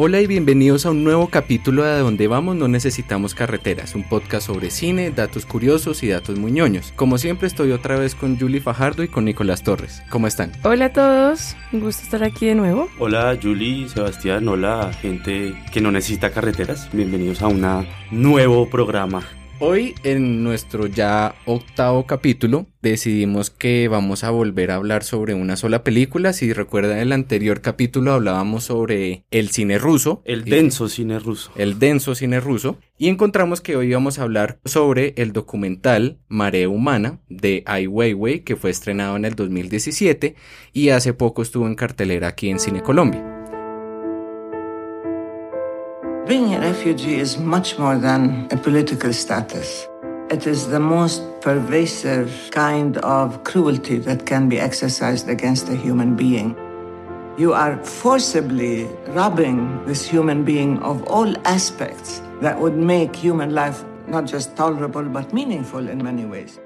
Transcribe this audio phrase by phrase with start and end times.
[0.00, 4.08] Hola y bienvenidos a un nuevo capítulo de A Dónde Vamos No Necesitamos Carreteras, un
[4.08, 6.92] podcast sobre cine, datos curiosos y datos muñoños.
[6.94, 10.00] Como siempre estoy otra vez con Julie Fajardo y con Nicolás Torres.
[10.08, 10.52] ¿Cómo están?
[10.62, 12.88] Hola a todos, un gusto estar aquí de nuevo.
[13.00, 16.88] Hola Julie, Sebastián, hola gente que no necesita carreteras.
[16.92, 17.66] Bienvenidos a un
[18.12, 19.24] nuevo programa
[19.60, 25.56] Hoy en nuestro ya octavo capítulo decidimos que vamos a volver a hablar sobre una
[25.56, 26.32] sola película.
[26.32, 30.22] Si recuerdan el anterior capítulo hablábamos sobre el cine ruso.
[30.24, 31.50] El denso cine ruso.
[31.56, 32.78] El denso cine ruso.
[32.98, 38.44] Y encontramos que hoy vamos a hablar sobre el documental Marea Humana de Ai Weiwei
[38.44, 40.36] que fue estrenado en el 2017
[40.72, 43.37] y hace poco estuvo en cartelera aquí en Cine Colombia.
[46.28, 49.88] Being a refugee is much more than a political status.
[50.28, 56.16] It is the most pervasive kind of cruelty that can be exercised against a human
[56.16, 56.54] being.
[57.38, 63.82] You are forcibly robbing this human being of all aspects that would make human life
[64.06, 66.60] not just tolerable but meaningful in many ways.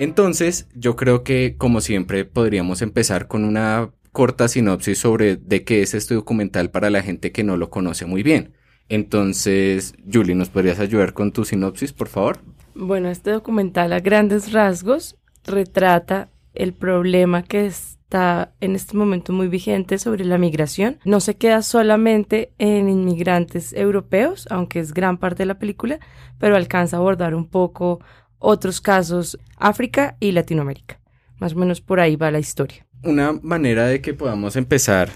[0.00, 5.82] Entonces, yo creo que, como siempre, podríamos empezar con una corta sinopsis sobre de qué
[5.82, 8.54] es este documental para la gente que no lo conoce muy bien.
[8.88, 12.38] Entonces, Julie, ¿nos podrías ayudar con tu sinopsis, por favor?
[12.74, 19.48] Bueno, este documental a grandes rasgos retrata el problema que está en este momento muy
[19.48, 20.98] vigente sobre la migración.
[21.04, 25.98] No se queda solamente en inmigrantes europeos, aunque es gran parte de la película,
[26.38, 28.00] pero alcanza a abordar un poco
[28.38, 31.00] otros casos, África y Latinoamérica.
[31.38, 32.86] Más o menos por ahí va la historia.
[33.02, 35.10] Una manera de que podamos empezar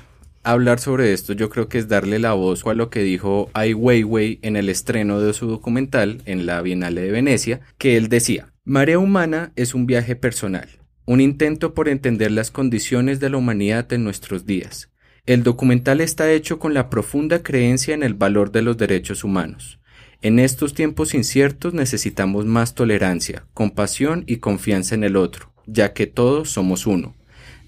[0.52, 3.74] hablar sobre esto yo creo que es darle la voz a lo que dijo Ai
[3.74, 8.52] Weiwei en el estreno de su documental en la Bienal de Venecia, que él decía,
[8.64, 10.68] Marea Humana es un viaje personal,
[11.04, 14.90] un intento por entender las condiciones de la humanidad en nuestros días.
[15.26, 19.78] El documental está hecho con la profunda creencia en el valor de los derechos humanos.
[20.22, 26.06] En estos tiempos inciertos necesitamos más tolerancia, compasión y confianza en el otro, ya que
[26.06, 27.17] todos somos uno.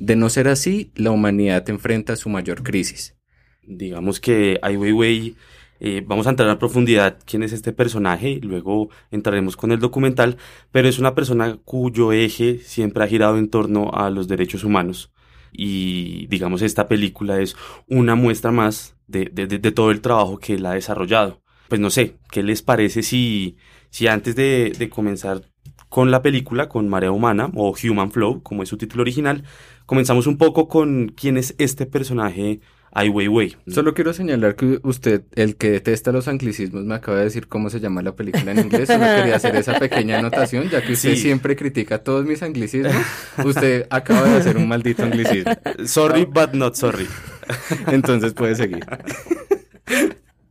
[0.00, 3.18] De no ser así, la humanidad enfrenta su mayor crisis.
[3.62, 5.36] Digamos que Ai Weiwei,
[5.78, 10.38] eh, vamos a entrar a profundidad quién es este personaje luego entraremos con el documental,
[10.72, 15.12] pero es una persona cuyo eje siempre ha girado en torno a los derechos humanos.
[15.52, 17.54] Y digamos, esta película es
[17.86, 19.26] una muestra más de,
[19.74, 21.42] todo el trabajo que él ha desarrollado.
[21.68, 23.58] Pues no sé, ¿qué les parece si,
[24.08, 25.49] antes de comenzar
[25.90, 29.42] con la película, con Marea Humana o Human Flow, como es su título original,
[29.86, 32.60] comenzamos un poco con quién es este personaje
[32.92, 33.56] Ai Weiwei.
[33.66, 37.70] Solo quiero señalar que usted, el que detesta los anglicismos, me acaba de decir cómo
[37.70, 38.86] se llama la película en inglés.
[38.86, 42.94] Solo quería hacer esa pequeña anotación, ya que usted siempre critica todos mis anglicismos.
[43.44, 45.52] Usted acaba de hacer un maldito anglicismo.
[45.86, 47.08] Sorry, but not sorry.
[47.88, 48.86] Entonces puede seguir.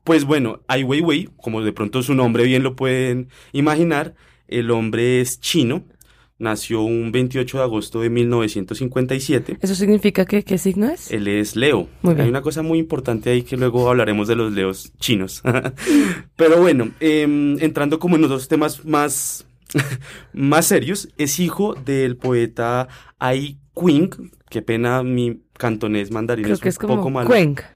[0.03, 4.15] Pues bueno, Ai Weiwei, como de pronto su nombre bien lo pueden imaginar,
[4.49, 5.85] el hombre es chino,
[6.39, 9.57] nació un 28 de agosto de 1957.
[9.61, 11.11] ¿Eso significa que qué signo es?
[11.11, 11.87] Él es Leo.
[12.03, 15.43] Hay una cosa muy importante ahí que luego hablaremos de los leos chinos.
[16.35, 19.45] Pero bueno, em, entrando como en los dos temas más,
[20.33, 22.87] más serios, es hijo del poeta
[23.19, 27.29] Ai Qing, qué pena mi cantonés mandarín Creo es, un poco malo.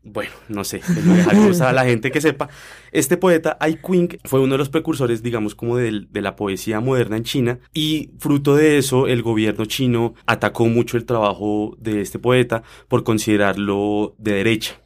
[0.04, 2.50] Bueno, no sé, dejar a la gente que sepa.
[2.92, 6.80] Este poeta Ai Qing fue uno de los precursores, digamos, como de, de, la poesía
[6.80, 12.02] moderna en China y fruto de eso el gobierno chino atacó mucho el trabajo de
[12.02, 14.80] este poeta por considerarlo de derecha.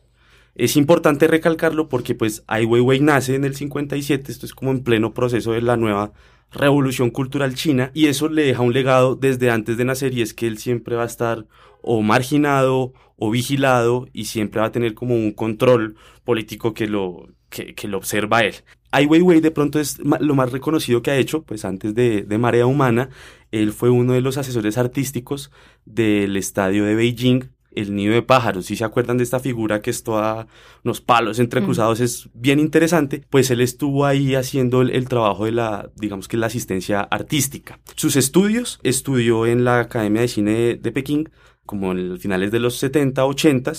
[0.55, 4.83] Es importante recalcarlo porque pues Ai Weiwei nace en el 57, esto es como en
[4.83, 6.13] pleno proceso de la nueva
[6.51, 10.33] revolución cultural china y eso le deja un legado desde antes de nacer y es
[10.33, 11.45] que él siempre va a estar
[11.81, 17.27] o marginado o vigilado y siempre va a tener como un control político que lo,
[17.49, 18.55] que, lo observa él.
[18.91, 22.37] Ai Weiwei de pronto es lo más reconocido que ha hecho, pues antes de, de
[22.37, 23.09] Marea Humana,
[23.51, 25.51] él fue uno de los asesores artísticos
[25.85, 29.91] del estadio de Beijing el nido de pájaros, si se acuerdan de esta figura que
[29.91, 30.47] es toda
[30.83, 35.89] unos palos entrecruzados, es bien interesante, pues él estuvo ahí haciendo el, trabajo de la,
[35.95, 37.79] digamos que la asistencia artística.
[37.95, 41.29] Sus estudios, estudió en la Academia de Cine de, Pekín,
[41.67, 43.73] como en finales de los 70, 80,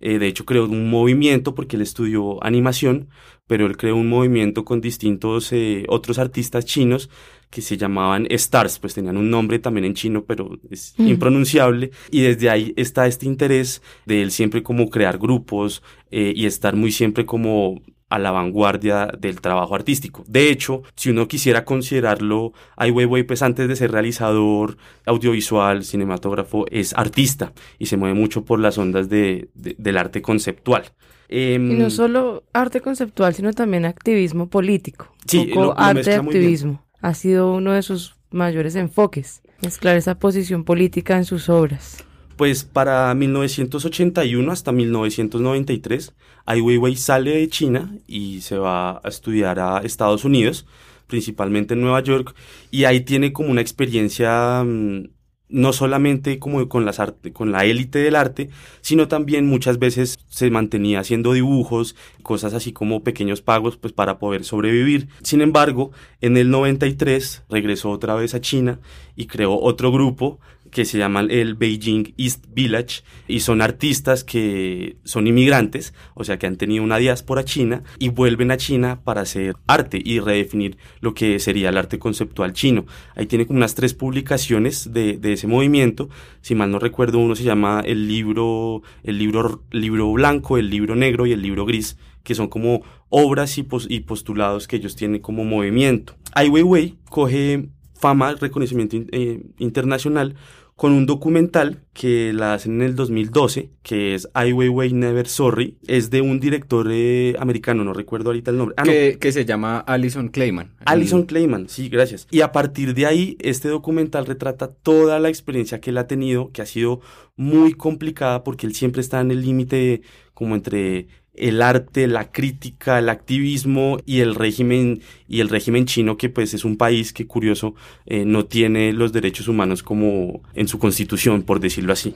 [0.00, 3.10] eh, de hecho creó un movimiento porque él estudió animación,
[3.46, 7.10] pero él creó un movimiento con distintos eh, otros artistas chinos
[7.50, 12.22] que se llamaban Stars, pues tenían un nombre también en chino, pero es impronunciable, y
[12.22, 16.92] desde ahí está este interés de él siempre como crear grupos eh, y estar muy
[16.92, 20.22] siempre como a la vanguardia del trabajo artístico.
[20.28, 24.76] De hecho, si uno quisiera considerarlo, Ai Weiwei, pues antes de ser realizador
[25.06, 30.84] audiovisual, cinematógrafo, es artista y se mueve mucho por las ondas de, del arte conceptual.
[31.30, 35.08] Em, y no solo arte conceptual, sino también activismo político.
[35.26, 36.84] Sí, lo, arte de activismo.
[37.00, 42.04] Ha sido uno de sus mayores enfoques, mezclar esa posición política en sus obras.
[42.36, 46.14] Pues para 1981 hasta 1993,
[46.44, 50.66] Ai Weiwei sale de China y se va a estudiar a Estados Unidos,
[51.06, 52.34] principalmente en Nueva York,
[52.70, 55.04] y ahí tiene como una experiencia mm,
[55.52, 57.00] no solamente como con, las
[57.32, 58.48] con la élite del arte,
[58.80, 64.18] sino también muchas veces se mantenía haciendo dibujos, cosas así como pequeños pagos pues para
[64.18, 65.08] poder sobrevivir.
[65.22, 65.92] Sin embargo,
[66.22, 68.80] en el 93 regresó otra vez a China
[69.14, 70.40] y creó otro grupo
[70.72, 76.38] que se llama el Beijing East Village y son artistas que son inmigrantes, o sea
[76.38, 80.78] que han tenido una diáspora china y vuelven a China para hacer arte y redefinir
[81.00, 82.86] lo que sería el arte conceptual chino.
[83.14, 86.08] Ahí tiene como unas tres publicaciones de, de ese movimiento,
[86.40, 90.96] si mal no recuerdo uno se llama el libro, el libro, libro blanco, el libro
[90.96, 95.20] negro y el libro gris, que son como obras y, y postulados que ellos tienen
[95.20, 96.16] como movimiento.
[96.34, 97.68] Ai Weiwei coge
[98.02, 100.34] fama, reconocimiento eh, internacional
[100.82, 105.78] con un documental que la hacen en el 2012, que es I Weiwei Never Sorry.
[105.86, 108.74] Es de un director eh, americano, no recuerdo ahorita el nombre.
[108.76, 110.74] Ah, que, que, se llama Alison Clayman.
[110.84, 112.26] Alison Clayman, sí, gracias.
[112.32, 116.50] Y a partir de ahí, este documental retrata toda la experiencia que él ha tenido,
[116.50, 117.00] que ha sido
[117.36, 120.02] muy complicada porque él siempre está en el límite
[120.34, 126.16] como entre el arte, la crítica, el activismo y el régimen y el régimen chino
[126.16, 127.74] que pues es un país que curioso
[128.06, 132.14] eh, no tiene los derechos humanos como en su constitución por decirlo así.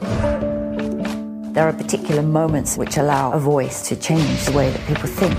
[1.54, 5.34] There are particular moments which allow a voice to change the way that people think.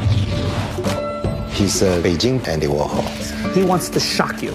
[1.53, 3.05] He's a Beijing Andy Warhol.
[3.53, 4.51] He wants to shock you.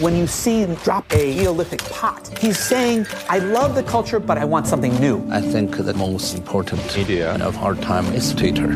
[0.00, 4.38] When you see him drop a Neolithic pot, he's saying, I love the culture, but
[4.38, 5.22] I want something new.
[5.30, 8.74] I think the most important media of our time is Twitter.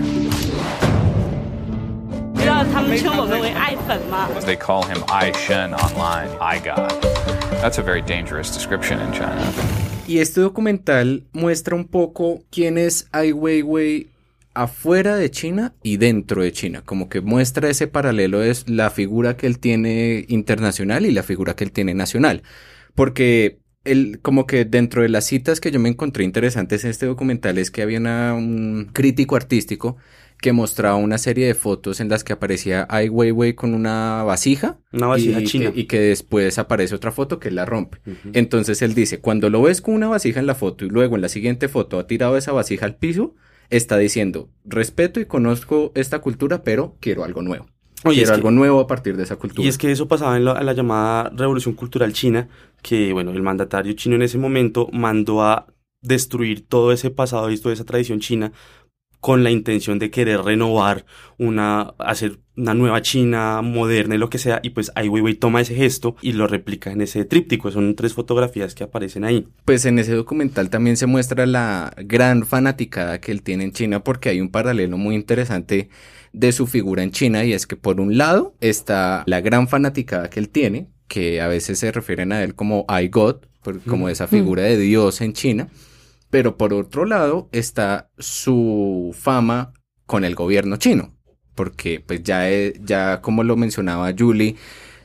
[4.45, 7.03] They call him I Shen online, I God.
[7.63, 9.53] That's a very dangerous description in China.
[10.07, 14.09] Y este documental muestra un poco quién es Ai Weiwei
[14.55, 19.37] afuera de China y dentro de China, como que muestra ese paralelo es la figura
[19.37, 22.43] que él tiene internacional y la figura que él tiene nacional,
[22.95, 27.07] porque él, como que dentro de las citas que yo me encontré interesantes en este
[27.07, 29.97] documental es que había un crítico artístico
[30.41, 34.79] que mostraba una serie de fotos en las que aparecía Ai Weiwei con una vasija,
[34.93, 35.73] una vasija y, china.
[35.73, 37.99] Que, y que después aparece otra foto que la rompe.
[38.33, 41.23] Entonces él dice, cuando lo ves con una vasija en la foto y luego en
[41.23, 43.35] la siguiente foto ha tirado esa vasija al piso,
[43.71, 47.67] está diciendo, respeto y conozco esta cultura, pero quiero algo nuevo.
[48.03, 49.65] quiero algo nuevo a partir de esa cultura.
[49.65, 52.49] Y es que eso pasaba en la, llamada Revolución Cultural China,
[52.83, 55.67] que bueno, el mandatario chino en ese momento mandó a
[56.03, 58.53] destruir todo ese pasado y toda esa tradición china
[59.25, 61.07] con la intención de querer renovar
[61.39, 65.63] una, hacer una nueva China moderna y lo que sea, y pues Ai Weiwei toma
[65.63, 69.49] ese gesto y lo replica en ese tríptico, son tres fotografías que aparecen ahí.
[69.65, 74.05] Pues en ese documental también se muestra la gran fanaticada que él tiene en China
[74.05, 75.89] porque hay un paralelo muy interesante
[76.35, 80.29] de su figura en China y es que por un lado está la gran fanaticada
[80.29, 83.37] que él tiene, que a veces se refieren a él como I God,
[83.89, 85.71] como esa figura de Dios en China,
[86.35, 89.73] pero por otro lado está su fama
[90.05, 91.15] con el gobierno chino,
[91.55, 92.49] porque pues ya,
[92.81, 94.57] ya como lo mencionaba Julie,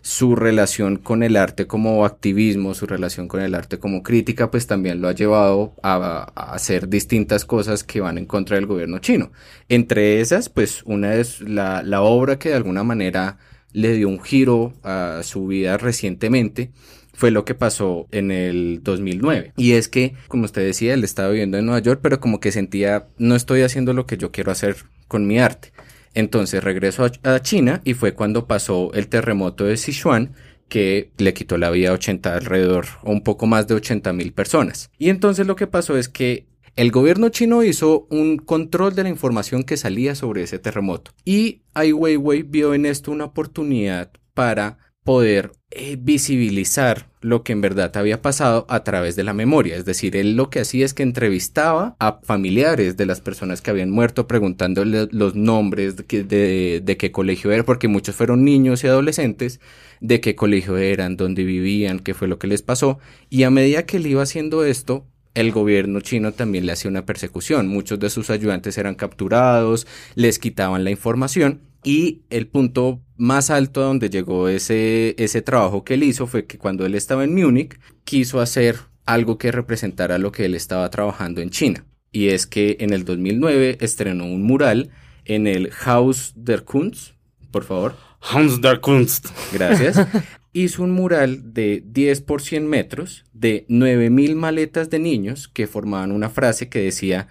[0.01, 4.65] su relación con el arte como activismo, su relación con el arte como crítica, pues
[4.65, 9.31] también lo ha llevado a, hacer distintas cosas que van en contra del gobierno chino.
[9.67, 13.37] Entre esas, pues una es la, la obra que de alguna manera
[13.71, 16.71] le dio un giro a su vida recientemente,
[17.19, 19.51] fue lo que pasó en el 2009.
[19.57, 22.53] Y es que, como usted decía, él estaba viviendo en Nueva York, pero como que
[22.53, 24.77] sentía, no estoy haciendo lo que yo quiero hacer
[25.09, 25.73] con mi arte.
[26.13, 30.33] Entonces regresó a China y fue cuando pasó el terremoto de Sichuan
[30.69, 34.89] que le quitó la vida a 80 alrededor, un poco más de 80 mil personas.
[34.97, 36.47] Y entonces lo que pasó es que
[36.77, 41.11] el gobierno chino hizo un control de la información que salía sobre ese terremoto.
[41.25, 47.61] Y Ai Weiwei vio en esto una oportunidad para poder eh, visibilizar lo que en
[47.61, 49.75] verdad había pasado a través de la memoria.
[49.75, 53.69] Es decir, él lo que hacía es que entrevistaba a familiares de las personas que
[53.69, 58.87] habían muerto preguntándole los nombres de, de, qué colegio era, porque muchos fueron niños y
[58.87, 59.59] adolescentes,
[59.99, 62.97] de qué colegio eran, dónde vivían, qué fue lo que les pasó.
[63.29, 67.05] Y a medida que él iba haciendo esto, el gobierno chino también le hacía una
[67.05, 67.67] persecución.
[67.67, 69.85] Muchos de sus ayudantes eran capturados,
[70.15, 75.83] les quitaban la información y el punto más alto a donde llegó ese, ese trabajo
[75.83, 80.17] que él hizo fue que cuando él estaba en Múnich quiso hacer algo que representara
[80.17, 81.85] lo que él estaba trabajando en China.
[82.11, 84.89] Y es que en el 2009 estrenó un mural
[85.25, 87.13] en el Haus der Kunst,
[87.51, 87.95] por favor.
[88.19, 89.27] Haus der Kunst.
[89.53, 89.99] Gracias.
[90.53, 96.11] hizo un mural de 10 por 100 metros de 9000 maletas de niños que formaban
[96.11, 97.27] una frase que decía,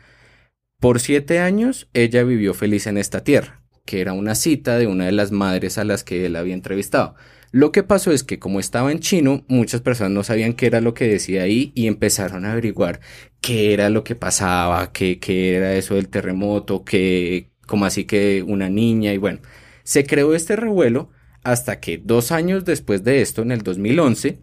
[0.81, 3.57] por siete años ella vivió feliz en esta tierra,
[3.88, 7.14] que era una cita de una de las madres a las que él había entrevistado.
[7.52, 10.83] Lo que pasó es que como estaba en chino, muchas personas no sabían qué era
[10.83, 13.00] lo que decía ahí y empezaron a averiguar
[13.40, 18.45] qué era lo que pasaba, qué, qué era eso del terremoto, qué, como así que
[18.47, 19.38] una niña y bueno,
[19.85, 21.09] se creó este revuelo
[21.42, 24.38] hasta que dos años después de esto, en el 2011,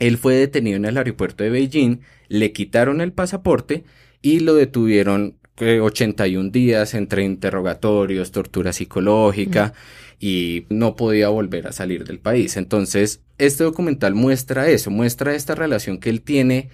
[0.00, 3.84] él fue detenido en el aeropuerto de Beijing, le quitaron el pasaporte
[4.20, 9.72] y lo detuvieron 81 eh, días entre interrogatorios, tortura psicológica
[10.18, 12.56] y no podía volver a salir del país.
[12.56, 16.70] Entonces, este documental muestra eso, muestra esta relación que él tiene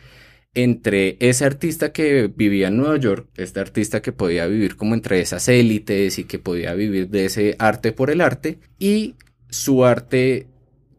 [0.54, 5.20] entre ese artista que vivía en Nueva York, este artista que podía vivir como entre
[5.20, 9.14] esas élites y que podía vivir de ese arte por el arte, y
[9.48, 10.48] su arte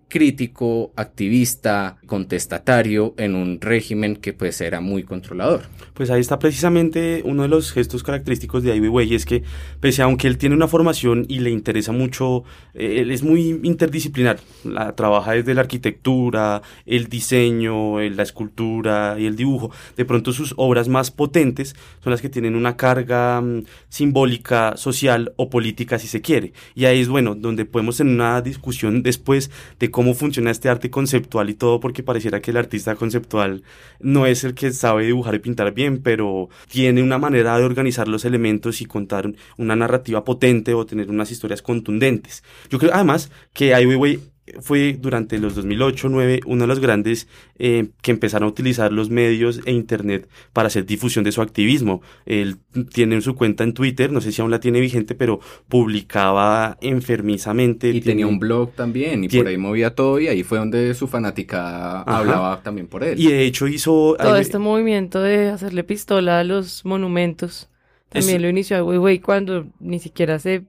[0.07, 5.61] crítico, activista, contestatario en un régimen que pues era muy controlador.
[5.93, 9.43] Pues ahí está precisamente uno de los gestos característicos de Ai Weiwei, es que
[9.79, 13.61] pese a aunque él tiene una formación y le interesa mucho, eh, él es muy
[13.63, 19.71] interdisciplinar, la, trabaja desde la arquitectura, el diseño, la escultura y el dibujo.
[19.95, 25.31] De pronto sus obras más potentes son las que tienen una carga mm, simbólica, social
[25.37, 26.51] o política si se quiere.
[26.75, 29.49] Y ahí es bueno, donde podemos tener una discusión después
[29.79, 33.63] de cómo funciona este arte conceptual y todo, porque pareciera que el artista conceptual
[33.99, 38.07] no es el que sabe dibujar y pintar bien, pero tiene una manera de organizar
[38.07, 42.43] los elementos y contar una narrativa potente o tener unas historias contundentes.
[42.69, 47.89] Yo creo además que Ai Weiwei fue durante los 2008-2009 uno de los grandes eh,
[48.01, 52.01] que empezaron a utilizar los medios e internet para hacer difusión de su activismo.
[52.25, 52.57] Él
[52.93, 57.89] tiene su cuenta en Twitter, no sé si aún la tiene vigente, pero publicaba enfermizamente.
[57.89, 61.07] Y tenía un blog también, y por ahí movía todo, y ahí fue donde su
[61.07, 63.19] fanática hablaba también por él.
[63.19, 64.15] Y de hecho hizo...
[64.17, 67.69] Todo este movimiento de hacerle pistola a los monumentos.
[68.09, 70.63] También lo inició a Weiwei cuando ni siquiera se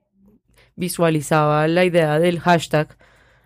[0.76, 2.96] visualizaba la idea del hashtag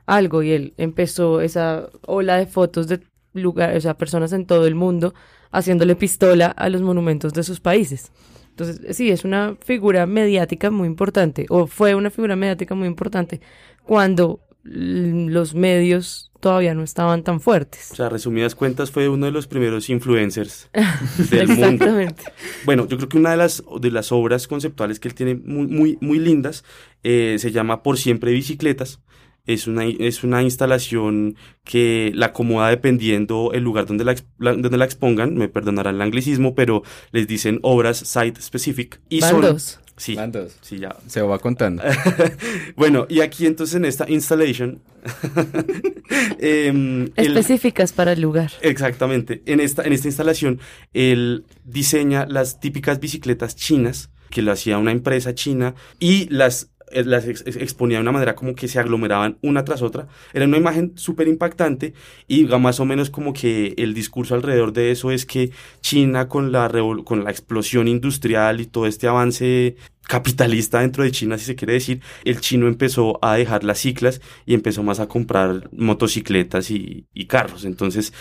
[0.07, 3.01] algo y él empezó esa ola de fotos de
[3.35, 5.15] lugares, o sea, personas en todo el mundo
[5.51, 8.13] haciéndole pistola a los monumentos de sus países.
[8.51, 13.41] Entonces, sí, es una figura mediática muy importante, o fue una figura mediática muy importante
[13.85, 17.91] cuando los medios todavía no estaban tan fuertes.
[17.93, 20.69] O sea, resumidas cuentas, fue uno de los primeros influencers
[21.31, 22.25] del Exactamente.
[22.65, 25.67] Bueno, yo creo que una de las, de las obras conceptuales que él tiene muy,
[25.67, 26.65] muy, muy lindas
[27.03, 29.01] eh, se llama Por Siempre Bicicletas
[29.47, 34.85] es una, es una instalación que la acomoda dependiendo el lugar donde la, donde la
[34.85, 39.01] expongan, me perdonarán el anglicismo, pero les dicen obras site specific.
[39.09, 39.59] Y son,
[39.99, 40.15] Sí,
[40.61, 40.95] sí, ya.
[41.07, 41.83] Se va contando.
[42.77, 44.83] bueno, y aquí entonces en esta installation...
[46.39, 48.53] Em, Específicas para el lugar.
[48.61, 49.43] Exactamente.
[49.47, 50.61] En esta, en esta instalación,
[50.93, 57.05] él diseña las típicas bicicletas chinas que lo hacía una empresa china y las eh,
[57.05, 60.07] las exponía de una manera como que se aglomeraban una tras otra.
[60.33, 61.95] Era una imagen súper impactante
[62.29, 65.51] y más o menos como que el discurso alrededor de eso es que
[65.81, 66.71] China con la,
[67.05, 69.77] con la explosión industrial y todo este avance
[70.07, 74.21] capitalista dentro de China, si se quiere decir, el chino empezó a dejar las ciclas
[74.45, 77.65] y empezó más a comprar motocicletas y, carros.
[77.65, 78.13] Entonces,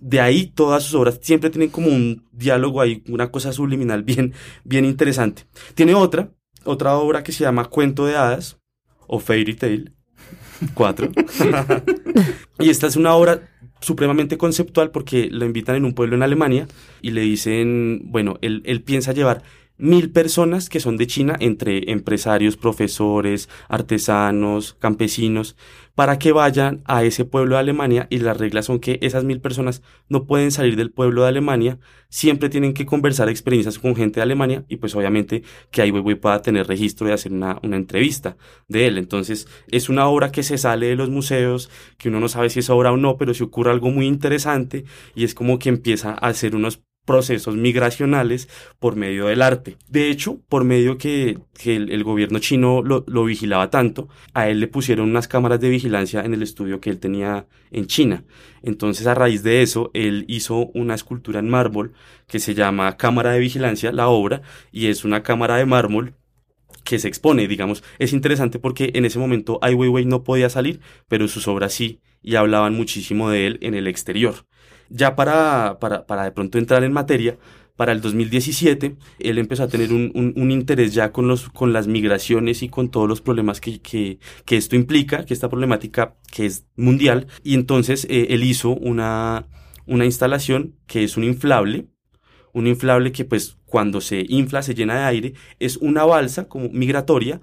[0.00, 4.32] de ahí todas sus obras siempre tienen como un diálogo ahí, una cosa subliminal bien,
[4.64, 5.44] bien interesante.
[5.74, 6.30] Tiene otra
[6.64, 8.58] otra obra que se llama Cuento de Hadas
[9.06, 9.92] o Fairy Tale
[10.74, 11.10] 4.
[12.60, 13.48] y esta es una obra
[13.80, 16.66] supremamente conceptual porque lo invitan en un pueblo en Alemania
[17.02, 19.42] y le dicen, bueno, él, él piensa llevar
[19.76, 25.56] mil personas que son de China, entre empresarios, profesores, artesanos, campesinos,
[25.94, 29.40] para que vayan a ese pueblo de Alemania y las reglas son que esas mil
[29.40, 34.20] personas no pueden salir del pueblo de Alemania, siempre tienen que conversar experiencias con gente
[34.20, 37.76] de Alemania y pues obviamente que ahí Weiwei pueda tener registro de hacer una, una
[37.76, 38.36] entrevista
[38.68, 38.98] de él.
[38.98, 42.60] Entonces es una obra que se sale de los museos, que uno no sabe si
[42.60, 44.84] es obra o no, pero si ocurre algo muy interesante
[45.14, 49.76] y es como que empieza a hacer unos procesos migracionales por medio del arte.
[49.88, 54.60] De hecho, por medio que, que el, gobierno chino lo, lo, vigilaba tanto, a él
[54.60, 58.24] le pusieron unas cámaras de vigilancia en el estudio que él tenía en China.
[58.62, 61.92] Entonces, a raíz de eso, él hizo una escultura en mármol
[62.26, 64.42] que se llama Cámara de Vigilancia, la obra,
[64.72, 66.14] y es una cámara de mármol
[66.84, 67.82] que se expone, digamos.
[67.98, 72.00] Es interesante porque en ese momento Ai Weiwei no podía salir, pero sus obras sí,
[72.22, 74.46] y hablaban muchísimo de él en el exterior.
[74.90, 77.38] Ya para, para, para de pronto entrar en materia,
[77.76, 81.86] para el 2017 él empezó a tener un, un, interés ya con, los, con las
[81.88, 86.46] migraciones y con todos los problemas que, que, que esto implica, que esta problemática que
[86.46, 89.46] es mundial, y entonces eh, él hizo una,
[89.86, 91.88] una instalación que es un inflable,
[92.52, 96.68] un inflable que pues cuando se infla, se llena de aire, es una balsa como
[96.68, 97.40] migratoria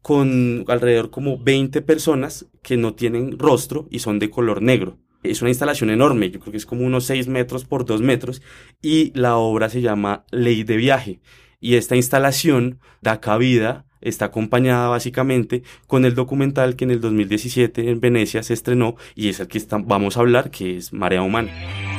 [0.00, 4.98] con alrededor como 20 personas que no tienen rostro y son de color negro.
[5.24, 8.42] Es una instalación enorme, yo creo que es como unos 6 metros por 2 metros
[8.82, 11.20] y la obra se llama Ley de Viaje.
[11.60, 17.90] Y esta instalación da cabida, está acompañada básicamente con el documental que en el 2017
[17.90, 21.93] en Venecia se estrenó y es el que vamos a hablar, que es Marea Humana.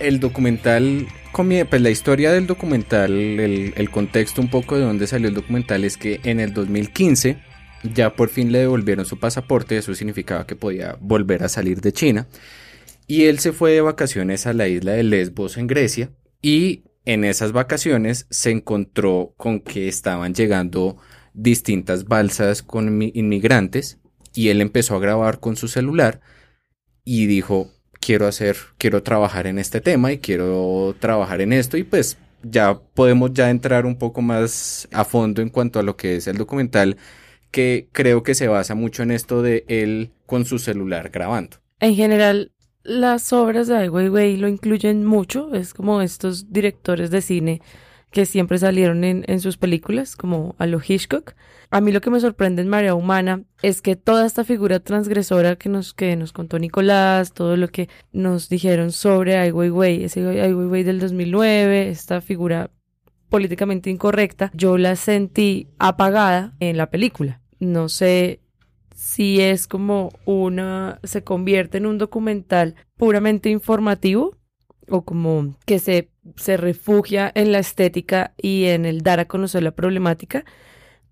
[0.00, 5.34] El documental, pues la historia del documental, el, contexto un poco de dónde salió el
[5.34, 7.38] documental es que en el 2015
[7.94, 11.92] ya por fin le devolvieron su pasaporte, eso significaba que podía volver a salir de
[11.92, 12.26] China.
[13.06, 16.10] Y él se fue de vacaciones a la isla de Lesbos en Grecia
[16.42, 20.96] y en esas vacaciones se encontró con que estaban llegando
[21.34, 23.98] distintas balsas con inmigrantes
[24.34, 26.20] y él empezó a grabar con su celular
[27.04, 27.70] y dijo,
[28.06, 32.78] quiero hacer, quiero trabajar en este tema y quiero trabajar en esto y pues ya
[32.94, 36.36] podemos ya entrar un poco más a fondo en cuanto a lo que es el
[36.36, 36.98] documental
[37.50, 41.56] que creo que se basa mucho en esto de él con su celular grabando.
[41.80, 42.52] En general,
[42.84, 47.60] las obras de Ai Weiwei lo incluyen mucho, es como estos directores de cine
[48.16, 51.34] que siempre salieron en, en sus películas, como a lo Hitchcock,
[51.70, 55.56] a mí lo que me sorprende en María Humana es que toda esta figura transgresora
[55.56, 60.26] que nos, que nos contó Nicolás, todo lo que nos dijeron sobre Ai Weiwei, ese
[60.40, 62.70] Ai Weiwei del 2009, esta figura
[63.28, 67.42] políticamente incorrecta, yo la sentí apagada en la película.
[67.60, 68.40] No sé
[68.94, 74.34] si es como una, se convierte en un documental puramente informativo
[74.88, 79.62] o como que se, se refugia en la estética y en el dar a conocer
[79.62, 80.44] la problemática,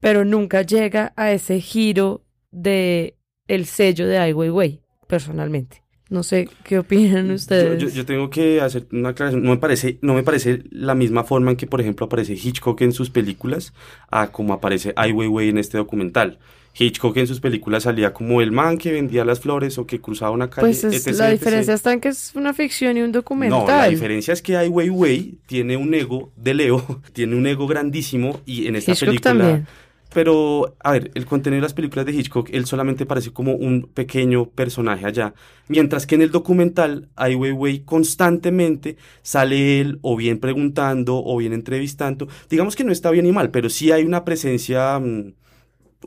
[0.00, 3.16] pero nunca llega a ese giro de
[3.48, 5.82] el sello de Ai Weiwei, personalmente.
[6.10, 7.94] No sé qué opinan ustedes.
[7.94, 9.42] Yo, tengo que hacer una aclaración.
[9.42, 12.80] No me parece, no me parece la misma forma en que, por ejemplo, aparece Hitchcock
[12.82, 13.72] en sus películas
[14.10, 16.38] a como aparece Ai Weiwei en este documental.
[16.76, 20.32] Hitchcock en sus películas salía como el man que vendía las flores o que cruzaba
[20.32, 20.76] una calle.
[20.80, 23.60] Pues la diferencia está en que es una ficción y un documental.
[23.60, 27.66] No, la diferencia es que Ai Weiwei tiene un ego de Leo, tiene un ego
[27.66, 29.66] grandísimo y en esta Hitchcock película también.
[30.14, 33.82] Pero, a ver, el contenido de las películas de Hitchcock, él solamente parece como un
[33.92, 35.34] pequeño personaje allá.
[35.66, 41.52] Mientras que en el documental, Ai Weiwei constantemente sale él o bien preguntando o bien
[41.52, 42.28] entrevistando.
[42.48, 45.32] Digamos que no está bien y mal, pero sí hay una presencia, mm,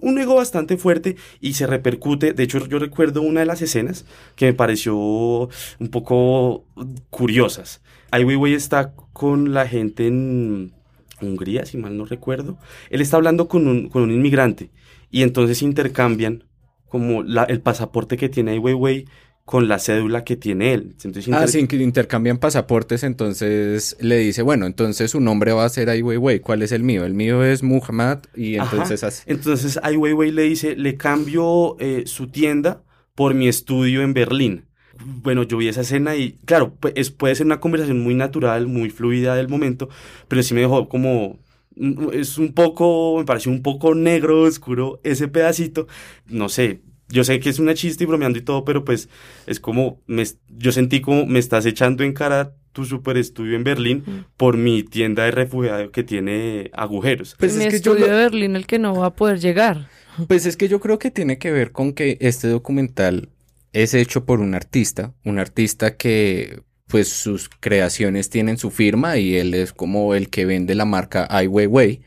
[0.01, 2.33] un ego bastante fuerte y se repercute.
[2.33, 4.05] De hecho, yo recuerdo una de las escenas
[4.35, 6.65] que me pareció un poco
[7.09, 7.81] curiosas.
[8.11, 10.73] Ai Weiwei está con la gente en
[11.21, 12.57] Hungría, si mal no recuerdo,
[12.89, 14.69] él está hablando con un, con un inmigrante
[15.09, 16.43] y entonces intercambian
[16.87, 19.05] como el pasaporte que tiene Ai Weiwei
[19.47, 20.93] con la cédula que tiene él.
[21.05, 25.69] Entonces, Ah, sí, que intercambian pasaportes, entonces le dice, bueno, entonces su nombre va a
[25.69, 27.05] ser Ai Weiwei, ¿cuál es el mío?
[27.05, 29.23] El mío es Muhammad y entonces así.
[29.25, 32.83] Entonces Ai Weiwei le dice, le cambio eh, su tienda
[33.15, 34.65] por mi estudio en Berlín
[34.99, 38.89] bueno, yo vi esa escena y claro, pues, puede ser una conversación muy natural, muy
[38.89, 39.87] fluida del momento,
[40.27, 41.39] pero sí me dejó como
[41.77, 45.87] mm, es un poco, me pareció un poco negro, oscuro ese pedacito,
[46.25, 49.09] no sé, yo sé que es una chiste y bromeando y todo, pero pues
[49.45, 53.63] es como, me, yo sentí como me estás echando en cara tu super estudio en
[53.63, 57.35] Berlín por mi tienda de refugiado que tiene agujeros.
[57.39, 59.89] Pues mi es que estudio de Berlín el que no va a poder llegar.
[60.27, 63.29] Pues es que yo creo que tiene que ver con que este documental
[63.73, 69.35] es hecho por un artista, un artista que pues sus creaciones tienen su firma y
[69.35, 72.01] él es como el que vende la marca Ai Weiwei.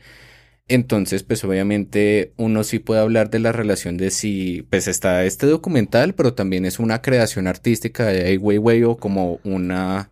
[0.73, 5.45] Entonces, pues obviamente uno sí puede hablar de la relación de si, pues está este
[5.45, 10.11] documental, pero también es una creación artística de Ai Weiwei o como una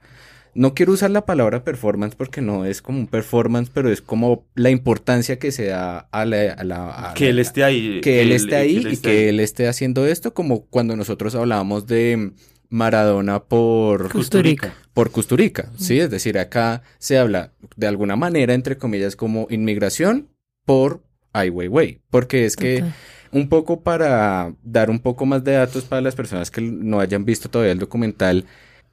[0.55, 4.43] no quiero usar la palabra performance porque no es como un performance, pero es como
[4.53, 7.13] la importancia que se da a la...
[7.15, 8.01] que él esté ahí.
[8.01, 12.33] Que, él, esté ahí y que él esté haciendo esto, como cuando nosotros hablábamos de
[12.67, 14.73] Maradona por Custurica.
[14.93, 20.27] Por Custurica, sí, es decir, acá se habla de alguna manera, entre comillas, como inmigración
[20.69, 21.01] por
[21.33, 22.83] Ai Weiwei, porque es que
[23.31, 27.25] un poco para dar un poco más de datos para las personas que no hayan
[27.25, 28.45] visto todavía el documental,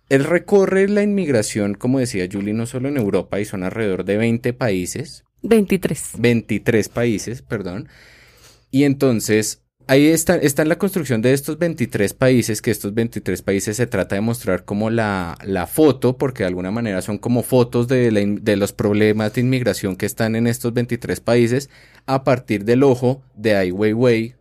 [0.09, 4.17] él recorre la inmigración, como decía Julie, no solo en Europa, y son alrededor de
[4.17, 5.27] 20 países.
[5.43, 6.13] 23.
[6.17, 7.91] 23 países, perdón.
[8.71, 13.43] Y entonces, ahí está, está en la construcción de estos 23 países, que estos 23
[13.43, 17.43] países se trata de mostrar como la, la foto, porque de alguna manera son como
[17.43, 21.71] fotos de, de los problemas de inmigración que están en estos 23 países,
[22.07, 24.35] a partir del ojo de Ai Weiwei,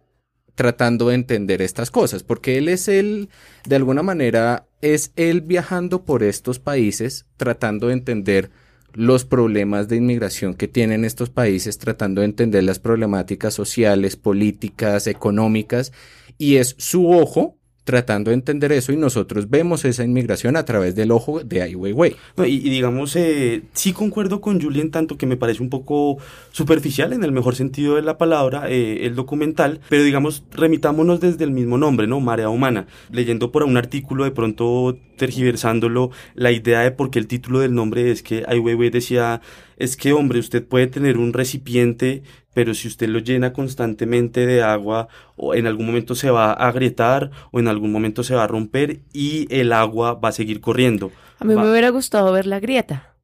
[0.55, 3.29] tratando de entender estas cosas, porque él es el,
[3.65, 8.51] de alguna manera, es él viajando por estos países, tratando de entender
[8.95, 15.08] los problemas de inmigración que tienen estos países, tratando de entender las problemáticas sociales, políticas,
[15.08, 15.91] económicas,
[16.38, 20.95] y es su ojo tratando de entender eso y nosotros vemos esa inmigración a través
[20.95, 22.15] del ojo de Ai Weiwei.
[22.45, 26.17] y, digamos, eh, sí concuerdo con Julien tanto que me parece un poco
[26.51, 31.43] superficial en el mejor sentido de la palabra eh, el documental, pero digamos, remitámonos desde
[31.43, 32.19] el mismo nombre, ¿no?
[32.19, 32.87] Marea Humana.
[33.11, 37.73] Leyendo por un artículo, de pronto tergiversándolo, la idea de por qué el título del
[37.73, 39.41] nombre es que Ai Weiwei decía,
[39.77, 42.23] es que hombre, usted puede tener un recipiente
[42.55, 46.69] pero si usted lo llena constantemente de agua, o en algún momento se va a
[46.69, 50.61] agrietar o en algún momento se va a romper y el agua va a seguir
[50.61, 51.11] corriendo.
[51.38, 53.17] A mí me hubiera gustado ver la grieta.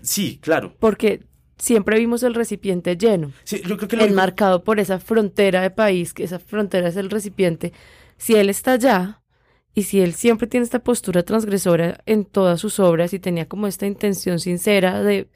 [0.00, 0.74] Sí, claro.
[0.80, 1.22] Porque
[1.58, 3.32] siempre vimos el recipiente lleno.
[3.44, 7.10] Sí, yo creo que enmarcado por esa frontera de país, que esa frontera es el
[7.10, 7.74] recipiente.
[8.16, 9.20] Si él está allá
[9.74, 13.66] y si él siempre tiene esta postura transgresora en todas sus obras y tenía como
[13.66, 15.28] esta intención sincera de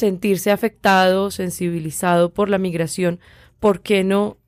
[0.00, 3.20] sentirse afectado, sensibilizado por la migración,
[3.60, 4.38] ¿por qué no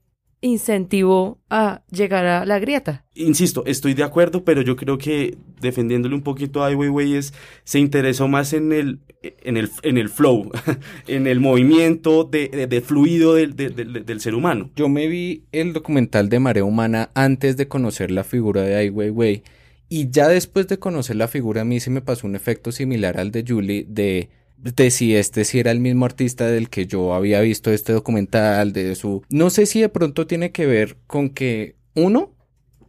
[0.41, 3.05] incentivó a llegar a la grieta?
[3.15, 7.33] Insisto, estoy de acuerdo, pero yo creo que defendiéndole un poquito a Ai Weiwei es,
[7.65, 10.51] se interesó más en el, en el, en el flow,
[11.07, 14.71] en el movimiento de, fluido del, del, ser humano.
[14.75, 18.91] Yo me vi el documental de Marea Humana antes de conocer la figura de Ai
[18.91, 19.45] Weiwei
[19.89, 23.21] y ya después de conocer la figura a mí se me pasó un efecto similar
[23.21, 24.31] al de Julie de
[24.63, 28.73] de si este si era el mismo artista del que yo había visto este documental,
[28.73, 29.23] de su...
[29.29, 32.33] No sé si de pronto tiene que ver con que, uno,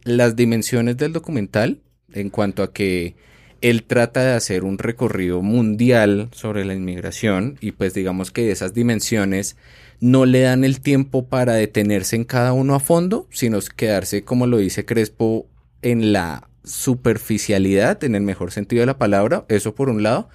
[0.04, 1.82] las dimensiones del documental,
[2.12, 3.16] en cuanto a que
[3.60, 8.74] él trata de hacer un recorrido mundial sobre la inmigración y pues digamos que esas
[8.74, 9.56] dimensiones
[10.00, 14.46] no le dan el tiempo para detenerse en cada uno a fondo, sino quedarse, como
[14.46, 15.46] lo dice Crespo,
[15.82, 20.28] en la superficialidad, en el mejor sentido de la palabra, eso por un lado.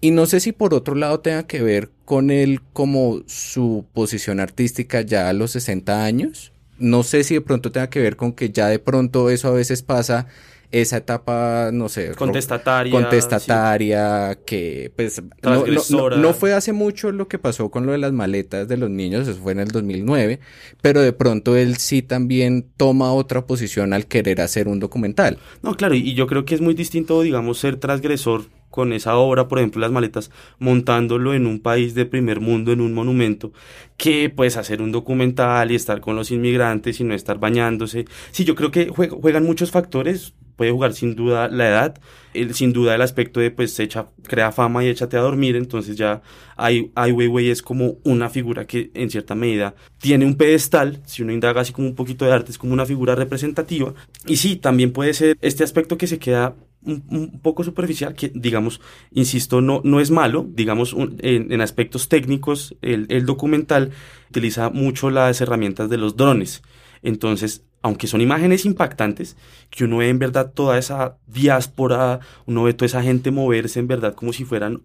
[0.00, 4.40] Y no sé si por otro lado tenga que ver con él como su posición
[4.40, 6.52] artística ya a los 60 años.
[6.78, 9.52] No sé si de pronto tenga que ver con que ya de pronto eso a
[9.52, 10.26] veces pasa
[10.72, 17.38] esa etapa, no sé, contestataria, contestataria, que pues no, no, fue hace mucho lo que
[17.38, 20.40] pasó con lo de las maletas de los niños, eso fue en el 2009,
[20.80, 25.38] pero de pronto él sí también toma otra posición al querer hacer un documental.
[25.62, 29.48] No, claro, y yo creo que es muy distinto, digamos, ser transgresor con esa obra,
[29.48, 33.52] por ejemplo, las maletas, montándolo en un país de primer mundo, en un monumento,
[33.96, 38.04] que pues hacer un documental y estar con los inmigrantes y no estar bañándose.
[38.30, 42.00] Sí, yo creo que juegan muchos factores, puede jugar sin duda la edad,
[42.34, 45.96] el, sin duda el aspecto de pues echa, crea fama y échate a dormir, entonces
[45.96, 46.20] ya
[46.54, 51.22] Ai, Ai Weiwei es como una figura que en cierta medida tiene un pedestal, si
[51.22, 53.94] uno indaga así como un poquito de arte, es como una figura representativa,
[54.26, 58.82] y sí, también puede ser este aspecto que se queda un, poco superficial, que digamos,
[59.12, 63.92] insisto, no, no es malo, digamos, en, aspectos técnicos, el, el, documental
[64.28, 66.60] utiliza mucho las herramientas de los drones.
[67.02, 69.36] Entonces, aunque son imágenes impactantes,
[69.70, 73.86] que uno ve en verdad toda esa diáspora, uno ve toda esa gente moverse en
[73.86, 74.82] verdad como si fueran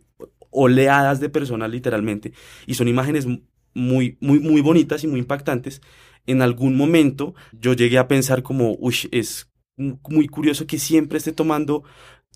[0.50, 2.34] oleadas de personas literalmente,
[2.66, 3.28] y son imágenes
[3.74, 5.82] muy, muy, muy bonitas y muy impactantes,
[6.26, 11.34] en algún momento yo llegué a pensar como, uy, es muy curioso que siempre esté
[11.34, 11.84] tomando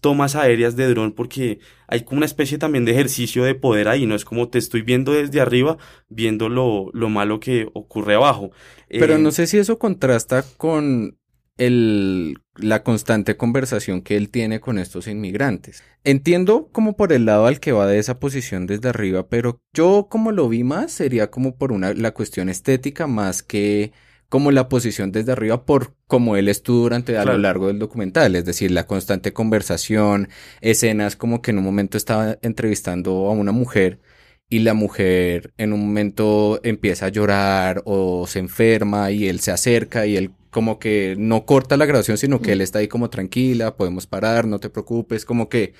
[0.01, 4.05] tomas aéreas de dron porque hay como una especie también de ejercicio de poder ahí,
[4.05, 5.77] no es como te estoy viendo desde arriba,
[6.09, 8.51] viendo lo, lo malo que ocurre abajo.
[8.89, 11.17] Pero no eh, sé si eso contrasta con
[11.59, 15.83] el, la constante conversación que él tiene con estos inmigrantes.
[16.03, 20.07] Entiendo como por el lado al que va de esa posición desde arriba, pero yo
[20.09, 23.91] como lo vi más sería como por una, la cuestión estética más que
[24.29, 28.35] como la posición desde arriba por como él estuvo durante a lo largo del documental,
[28.35, 30.29] es decir, la constante conversación,
[30.61, 33.99] escenas como que en un momento estaba entrevistando a una mujer
[34.47, 39.51] y la mujer en un momento empieza a llorar o se enferma y él se
[39.51, 43.09] acerca y él como que no corta la grabación, sino que él está ahí como
[43.09, 45.73] tranquila, podemos parar, no te preocupes, como que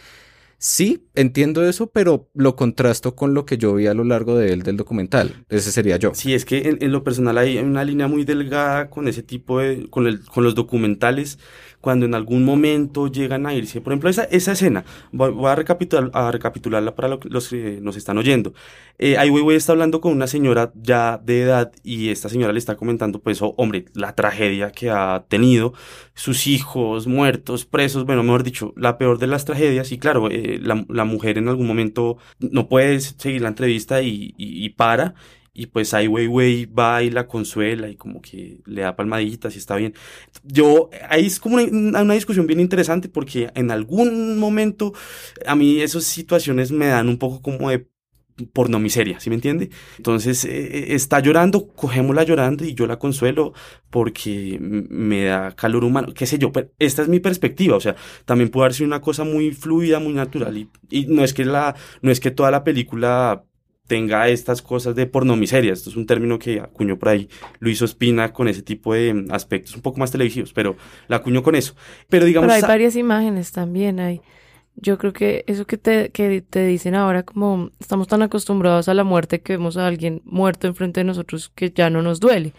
[0.60, 4.54] sí, entiendo eso, pero lo contrasto con lo que yo vi a lo largo de
[4.54, 5.44] él del documental.
[5.50, 6.14] Ese sería yo.
[6.14, 9.90] Sí, es que en, lo personal hay una línea muy delgada con ese tipo de,
[9.90, 11.40] con, el, con los documentales
[11.82, 13.82] cuando en algún momento llegan a irse.
[13.82, 18.18] Por ejemplo, esa, esa escena, voy, a, recapitular, a recapitularla para los que nos están
[18.18, 18.54] oyendo.
[18.98, 22.60] Eh, Ai Weiwei está hablando con una señora ya de edad y esta señora le
[22.60, 25.74] está comentando, pues, oh, hombre, la tragedia que ha tenido,
[26.14, 29.92] sus hijos muertos, presos, bueno, mejor dicho, la peor de las tragedias.
[29.92, 34.34] Y claro, eh, la, la, mujer en algún momento no puede seguir la entrevista y,
[34.38, 35.16] y, y para
[35.60, 39.58] y pues Ai Weiwei va y la consuela y como que le da palmaditas y
[39.58, 39.94] está bien.
[40.46, 44.94] Yo, ahí es como una, una, discusión bien interesante porque en algún momento
[45.46, 47.90] a mí esas situaciones me dan un poco como de
[48.54, 49.70] pornomiseria, ¿sí me entiende?
[49.98, 53.52] Entonces eh, eh, está llorando, cogémosla llorando y yo la consuelo
[53.90, 57.98] porque me da calor humano, qué sé yo, pero esta es mi perspectiva, o sea,
[58.24, 61.76] también puede ser una cosa muy fluida, muy natural y, y no es que la,
[62.02, 63.44] no es que toda la película
[63.90, 65.74] tenga estas cosas de pornomiseria.
[65.74, 67.28] Esto es un término que acuñó por ahí
[67.60, 71.56] Luis Ospina con ese tipo de aspectos un poco más televisivos, pero la acuñó con
[71.56, 71.76] eso.
[72.08, 72.48] Pero digamos...
[72.48, 74.22] Pero hay varias imágenes también, hay...
[74.76, 78.94] Yo creo que eso que te, que te dicen ahora, como estamos tan acostumbrados a
[78.94, 82.54] la muerte que vemos a alguien muerto enfrente de nosotros que ya no nos duele.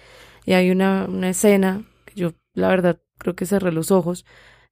[0.45, 4.27] Y hay una, una escena que yo, la verdad, creo que cerré los ojos,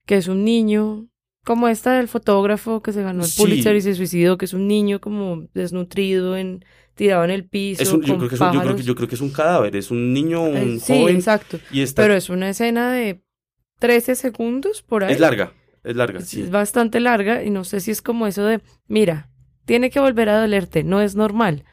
[0.05, 1.07] que es un niño
[1.45, 4.67] como esta del fotógrafo que se ganó el Pulitzer y se suicidó, que es un
[4.67, 6.63] niño como desnutrido, en,
[6.95, 7.81] tirado en el piso.
[7.81, 9.31] Es un, yo, creo que es un, yo, creo que, yo, creo que es un
[9.31, 11.15] cadáver, es un niño, un eh, sí, joven.
[11.15, 11.59] exacto.
[11.71, 13.23] Y Pero es una escena de
[13.79, 15.13] 13 segundos por ahí.
[15.13, 16.41] Es larga, es larga, es, sí.
[16.41, 19.29] Es bastante larga y no sé si es como eso de, mira,
[19.65, 21.63] tiene que volver a dolerte, no es normal.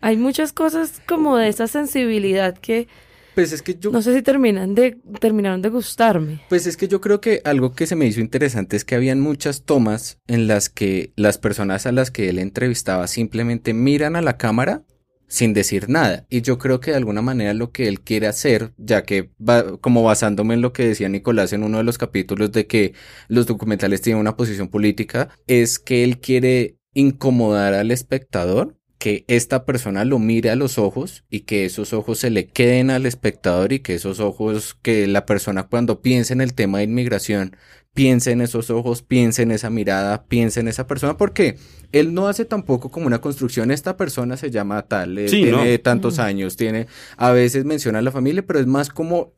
[0.00, 2.88] Hay muchas cosas como de esa sensibilidad que
[3.36, 3.90] pues es que yo...
[3.90, 6.40] No sé si terminan de, terminaron de gustarme.
[6.48, 9.20] Pues es que yo creo que algo que se me hizo interesante es que habían
[9.20, 14.22] muchas tomas en las que las personas a las que él entrevistaba simplemente miran a
[14.22, 14.84] la cámara
[15.28, 16.24] sin decir nada.
[16.30, 19.76] Y yo creo que de alguna manera lo que él quiere hacer, ya que va,
[19.82, 22.94] como basándome en lo que decía Nicolás en uno de los capítulos de que
[23.28, 29.64] los documentales tienen una posición política, es que él quiere incomodar al espectador que esta
[29.64, 33.72] persona lo mire a los ojos y que esos ojos se le queden al espectador
[33.72, 37.56] y que esos ojos, que la persona cuando piense en el tema de inmigración,
[37.94, 41.56] piense en esos ojos, piense en esa mirada, piense en esa persona, porque
[41.92, 46.18] él no hace tampoco como una construcción, esta persona se llama tal, eh, tiene tantos
[46.18, 49.34] años, tiene, a veces menciona a la familia, pero es más como,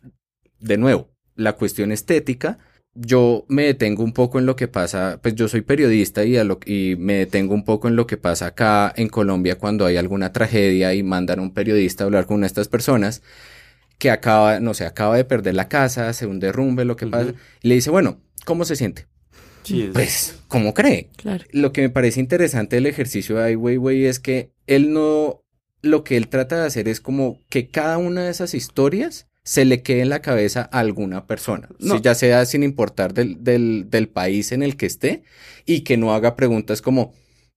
[0.60, 2.58] de nuevo, la cuestión estética
[3.00, 6.58] yo me detengo un poco en lo que pasa, pues yo soy periodista y, lo,
[6.66, 10.32] y me detengo un poco en lo que pasa acá en Colombia cuando hay alguna
[10.32, 13.22] tragedia y mandan a un periodista a hablar con una de estas personas
[13.98, 17.34] que acaba, no sé, acaba de perder la casa, hace un derrumbe, lo que pasa,
[17.62, 19.06] y le dice, bueno, ¿cómo se siente?
[19.62, 21.10] Sí, pues, ¿cómo cree?
[21.16, 21.44] Claro.
[21.52, 25.42] Lo que me parece interesante del ejercicio de Ai Weiwei es que él no,
[25.82, 29.64] lo que él trata de hacer es como que cada una de esas historias se
[29.64, 33.86] le quede en la cabeza a alguna persona, si ya sea sin importar del, del,
[33.88, 35.22] del, país en el que esté,
[35.64, 37.14] y que no haga preguntas como,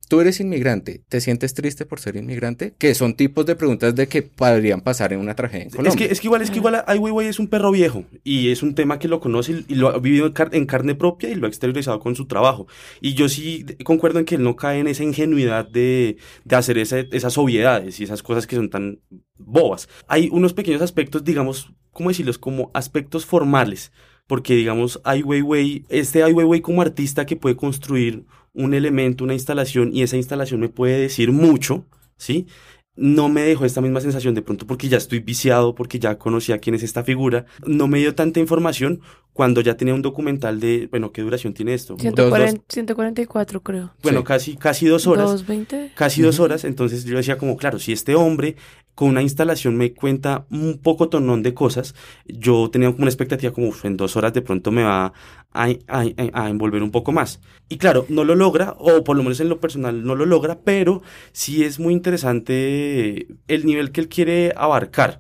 [0.08, 2.76] tú eres inmigrante, ¿te sientes triste por ser inmigrante?
[2.78, 6.06] Que son tipos de preguntas de que podrían pasar en una tragedia en Es que,
[6.06, 8.74] es que igual, es que igual Ai Weiwei es un perro viejo, y es un
[8.74, 11.46] tema que lo conoce y lo ha vivido en, car en carne propia y lo
[11.46, 12.68] ha exteriorizado con su trabajo.
[13.02, 16.78] Y yo sí concuerdo en que él no cae en esa ingenuidad de, de hacer
[16.78, 19.00] esa, esas obviedades y esas cosas que son tan
[19.46, 19.90] bobas.
[20.08, 22.38] Hay unos pequeños aspectos, digamos, ¿cómo decirlos?
[22.38, 23.92] Como aspectos formales.
[24.28, 29.34] Porque, digamos, Ai Weiwei, este Ai Weiwei como artista que puede construir un elemento, una
[29.34, 31.86] instalación, y esa instalación me puede decir mucho,
[32.18, 32.48] ¿sí?
[32.96, 36.60] no me dejó esta misma sensación de pronto porque ya estoy viciado, porque ya conocía
[36.60, 37.46] quién es esta figura.
[37.66, 39.02] No me dio tanta información
[39.34, 41.96] cuando ya tenía un documental de, bueno, ¿qué duración tiene esto?
[41.98, 43.94] 140, 144 creo.
[44.04, 44.26] Bueno, sí.
[44.26, 45.32] casi, casi dos horas.
[45.32, 45.94] 220.
[45.96, 46.28] Casi uh -huh.
[46.28, 46.66] dos horas.
[46.66, 48.58] Entonces yo decía como, claro, si este hombre
[48.96, 53.52] con una instalación me cuenta un poco tonón de cosas, yo tenía como una expectativa
[53.52, 55.14] como en dos horas de pronto me va
[55.54, 57.40] a, a, a, envolver un poco más.
[57.70, 60.60] Y claro, no lo logra, o por lo menos en lo personal no lo logra,
[60.60, 61.02] pero
[61.32, 65.20] sí es muy interesante el nivel que él quiere abarcar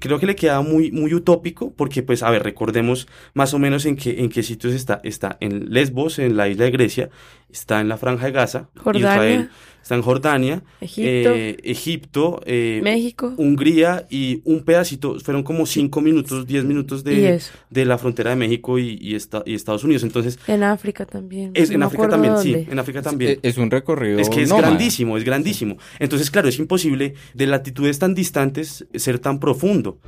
[0.00, 3.86] creo que le queda muy, muy utópico porque, pues, a ver, recordemos más o menos
[3.86, 5.00] en qué, en qué sitios está.
[5.04, 7.10] Está en Lesbos, en la isla de Grecia,
[7.56, 9.08] está en la Franja de Gaza, Jordania.
[9.12, 9.50] Israel
[9.82, 11.30] está en Jordania, Egipto.
[11.34, 13.32] eh, Egipto, eh, México.
[13.36, 17.40] Hungría y un pedacito, fueron como cinco minutos, diez minutos Y de,
[17.70, 20.02] de la frontera de México y, y esta- y Estados Unidos.
[20.02, 21.52] Entonces, En África también.
[21.54, 22.72] es, no en África también, sí, dónde.
[22.72, 23.38] en África también.
[23.42, 24.18] Es un recorrido.
[24.18, 24.68] Es que es nómada.
[24.70, 25.76] grandísimo, es grandísimo.
[26.00, 29.98] Entonces, claro, es imposible de latitudes tan distantes ser tan profundo.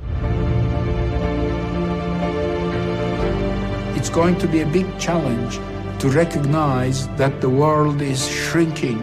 [3.95, 5.59] It's going to be a big challenge
[5.99, 8.99] to recognize that the world is shrinking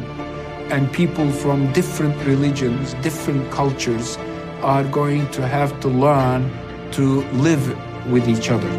[0.71, 4.19] and people from different religions, different cultures
[4.63, 6.51] are going to have to learn
[6.93, 7.63] to live
[8.11, 8.71] with each other.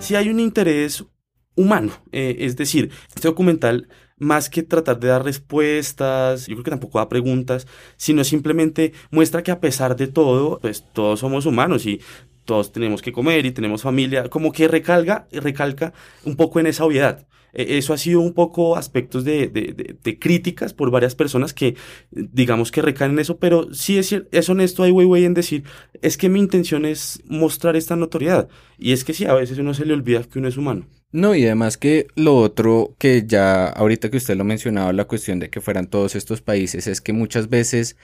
[0.00, 1.04] Si hay un interés
[1.54, 6.70] humano, eh, es decir, este documental, más que tratar de dar respuestas, yo creo que
[6.70, 11.86] tampoco da preguntas, sino simplemente muestra que a pesar de todo, pues todos somos humanos
[11.86, 12.00] y
[12.44, 15.92] todos tenemos que comer y tenemos familia, como que recalca, recalca
[16.24, 17.26] un poco en esa obviedad.
[17.52, 21.54] Eh, Eso ha sido un poco aspectos de, de- de- de críticas por varias personas
[21.54, 21.76] que,
[22.10, 25.64] digamos que recaen en eso, pero sí es, es honesto Ai Weiwei en decir,
[26.02, 28.48] es que mi intención es mostrar esta notoriedad.
[28.78, 30.86] Y es que sí, a veces uno se le olvida que uno es humano.
[31.12, 35.38] No, y además que lo otro que ya ahorita que usted lo mencionaba, la cuestión
[35.38, 37.96] de que fueran todos estos países, es que muchas veces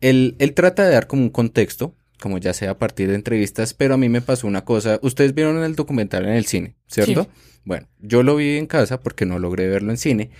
[0.00, 3.74] él, él trata de dar como un contexto, como ya sea a partir de entrevistas,
[3.74, 7.24] pero a mí me pasó una cosa, ustedes vieron el documental en el cine, ¿cierto?
[7.24, 7.30] Sí.
[7.64, 10.30] Bueno, yo lo vi en casa porque no logré verlo en cine.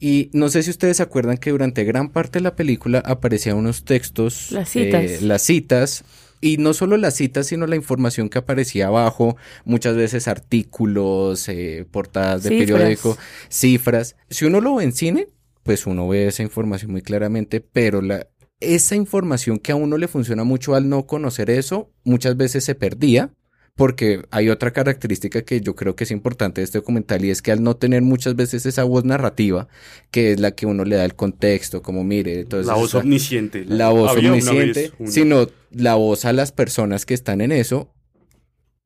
[0.00, 3.56] Y no sé si ustedes se acuerdan que durante gran parte de la película aparecían
[3.56, 5.04] unos textos, Las citas.
[5.04, 6.04] eh, las citas,
[6.40, 11.86] y no solo las citas, sino la información que aparecía abajo, muchas veces artículos, eh,
[11.90, 12.66] portadas de Cifras.
[12.78, 13.18] periódico,
[13.48, 14.16] cifras.
[14.28, 15.28] Si uno lo ve en cine,
[15.62, 18.26] pues uno ve esa información muy claramente, pero la,
[18.62, 22.74] esa información que a uno le funciona mucho al no conocer eso, muchas veces se
[22.74, 23.32] perdía.
[23.74, 27.40] Porque hay otra característica que yo creo que es importante de este documental y es
[27.40, 29.66] que al no tener muchas veces esa voz narrativa,
[30.10, 32.98] que es la que uno le da el contexto, como mire, entonces la voz esa-
[32.98, 33.64] omnisciente.
[33.64, 37.94] la voz una omnisciente, una- sino la voz a las personas que están en eso.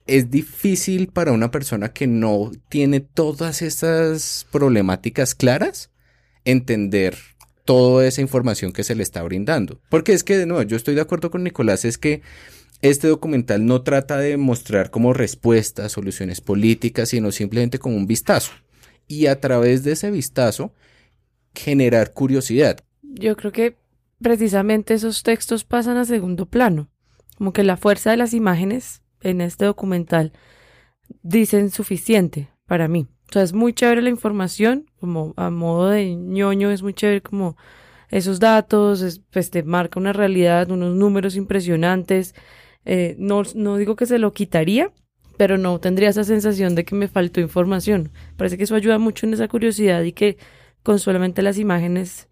[0.06, 5.90] Es difícil para una persona que no tiene todas esas problemáticas claras
[6.44, 7.16] entender
[7.66, 9.78] toda esa información que se le está brindando.
[9.90, 12.22] Porque es que, de nuevo, yo estoy de acuerdo con Nicolás, es que
[12.80, 18.52] este documental no trata de mostrar como respuestas, soluciones políticas, sino simplemente como un vistazo.
[19.06, 20.72] Y a través de ese vistazo,
[21.54, 22.80] generar curiosidad.
[23.02, 23.76] Yo creo que
[24.20, 26.88] precisamente esos textos pasan a segundo plano.
[27.36, 30.32] Como que la fuerza de las imágenes en este documental
[31.22, 33.08] dicen suficiente para mí.
[33.28, 37.20] O sea, es muy chévere la información, como a modo de ñoño, es muy chévere
[37.22, 37.56] como
[38.10, 42.34] esos datos, es- pues te marca una realidad, unos números impresionantes.
[42.84, 44.92] Eh, no, no digo que se lo quitaría,
[45.36, 48.10] pero no tendría esa sensación de que me faltó información.
[48.36, 50.38] Parece que eso ayuda mucho en esa curiosidad y que
[50.84, 52.28] con solamente las imágenes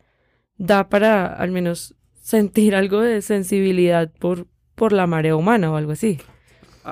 [0.58, 5.92] da para al menos sentir algo de sensibilidad por, por la marea humana o algo
[5.92, 6.18] así.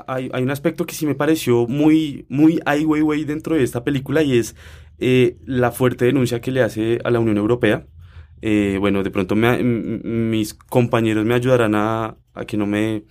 [0.06, 3.84] Hay, hay un aspecto que sí me pareció muy, muy Ai Weiwei dentro de esta
[3.84, 4.56] película y es
[4.98, 7.86] eh, la fuerte denuncia que le hace a la Unión Europea.
[8.40, 13.04] Eh, bueno, de pronto me- mis compañeros me ayudarán a, a que no me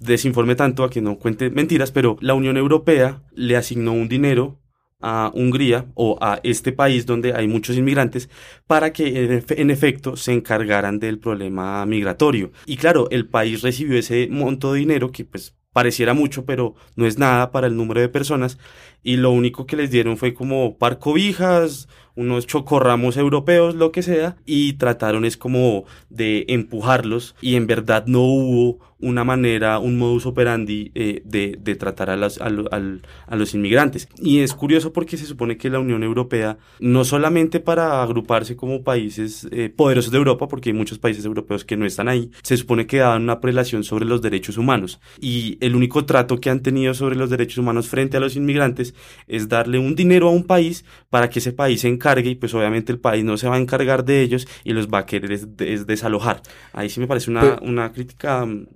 [0.00, 4.58] desinforme tanto, a que no cuente mentiras, pero la Unión Europea le asignó un dinero
[5.00, 8.30] a Hungría o a este país donde hay muchos inmigrantes
[8.66, 12.52] para que en efecto se encargaran del problema migratorio.
[12.64, 17.04] Y claro, el país recibió ese monto de dinero que pues pareciera mucho, pero no
[17.04, 18.56] es nada para el número de personas.
[19.04, 24.02] Y lo único que les dieron fue como par cobijas, unos chocorramos europeos, lo que
[24.02, 29.98] sea, y trataron es como de empujarlos y en verdad no hubo una manera, un
[29.98, 34.08] modus operandi eh, de, de tratar a, las- a lo- a los inmigrantes.
[34.18, 38.82] Y es curioso porque se supone que la Unión Europea, no solamente para agruparse como
[38.82, 42.56] países eh, poderosos de Europa, porque hay muchos países europeos que no están ahí, se
[42.56, 45.00] supone que daban una prelación sobre los derechos humanos.
[45.20, 48.93] Y el único trato que han tenido sobre los derechos humanos frente a los inmigrantes
[49.26, 52.54] es darle un dinero a un país para que ese país se encargue y pues
[52.54, 55.32] obviamente el país no se va a encargar de ellos y los va a querer
[55.32, 56.42] es, es desalojar.
[56.72, 58.66] Ahí sí me parece una, Pero- una crítica mm,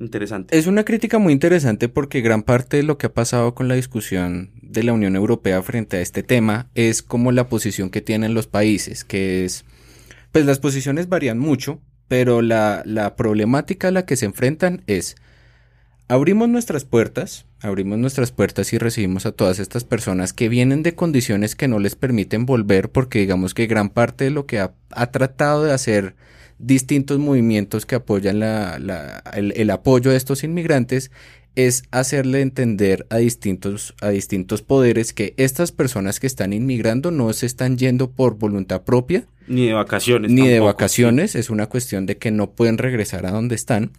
[0.00, 0.56] interesante.
[0.56, 3.74] Es una crítica muy interesante porque gran parte de lo que ha pasado con la
[3.74, 8.34] discusión de la Unión Europea frente a este tema es como la posición que tienen
[8.34, 9.64] los países, que es,
[10.30, 15.16] pues las posiciones varían mucho, pero la, la problemática a la que se enfrentan es,
[16.06, 20.94] abrimos nuestras puertas, abrimos nuestras puertas y recibimos a todas estas personas que vienen de
[20.94, 24.72] condiciones que no les permiten volver porque digamos que gran parte de lo que ha,
[24.90, 26.14] ha tratado de hacer
[26.58, 31.10] distintos movimientos que apoyan el, apoyo de estos inmigrantes
[31.54, 37.32] es hacerle entender a distintos, a distintos poderes que estas personas que están inmigrando no
[37.32, 39.26] se están yendo por voluntad propia.
[39.48, 40.30] Ni de vacaciones.
[40.30, 41.34] Ni de vacaciones.
[41.34, 43.90] Es una cuestión de que no pueden regresar a donde están.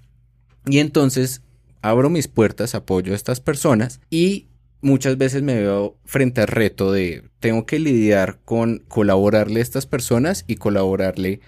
[0.68, 1.42] Y entonces
[1.82, 4.48] abro mis puertas, apoyo a estas personas y
[4.82, 9.86] muchas veces me veo frente al reto de tengo que lidiar con colaborarle a estas
[9.86, 11.42] personas y colaborarle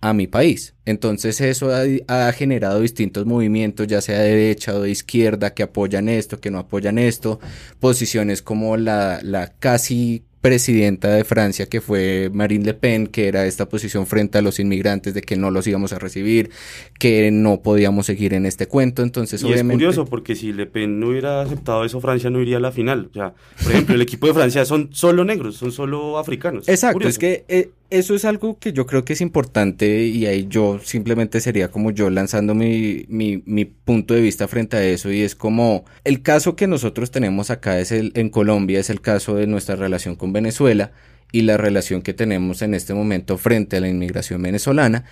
[0.00, 0.74] a mi país.
[0.84, 1.70] Entonces eso
[2.08, 6.50] ha, generado distintos movimientos, ya sea de derecha o de izquierda, que apoyan esto, que
[6.50, 7.40] no apoyan esto,
[7.80, 13.46] posiciones como la, la casi presidenta de Francia, que fue Marine Le Pen, que era
[13.46, 16.50] esta posición frente a los inmigrantes de que no los íbamos a recibir,
[16.98, 19.02] que no podíamos seguir en este cuento.
[19.02, 22.58] Entonces, y es curioso porque si Le Pen no hubiera aceptado eso, Francia no iría
[22.58, 23.08] a la final.
[23.10, 23.32] O sea,
[23.62, 26.68] por ejemplo, el equipo de Francia son solo negros, son solo africanos.
[26.68, 30.46] Exacto, es que eh, eso es algo que yo creo que es importante y ahí
[30.48, 35.12] yo simplemente sería como yo lanzando mi, mi, mi, punto de vista frente a eso
[35.12, 39.00] y es como el caso que nosotros tenemos acá es el, en Colombia es el
[39.00, 40.92] caso de nuestra relación con Venezuela
[41.32, 45.04] y la relación que tenemos en este momento frente a la inmigración venezolana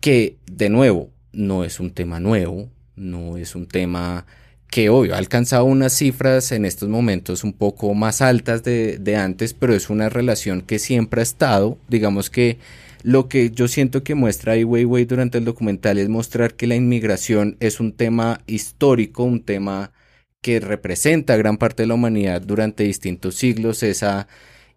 [0.00, 4.26] que de nuevo no es un tema nuevo, no es un tema
[4.68, 9.16] que hoy ha alcanzado unas cifras en estos momentos un poco más altas de, de,
[9.16, 12.58] antes, pero es una relación que siempre ha estado, digamos que
[13.04, 16.74] lo que yo siento que muestra Ai Weiwei durante el documental es mostrar que la
[16.74, 19.92] inmigración es un tema histórico, un tema
[20.40, 24.26] que representa a gran parte de la humanidad durante distintos siglos, esa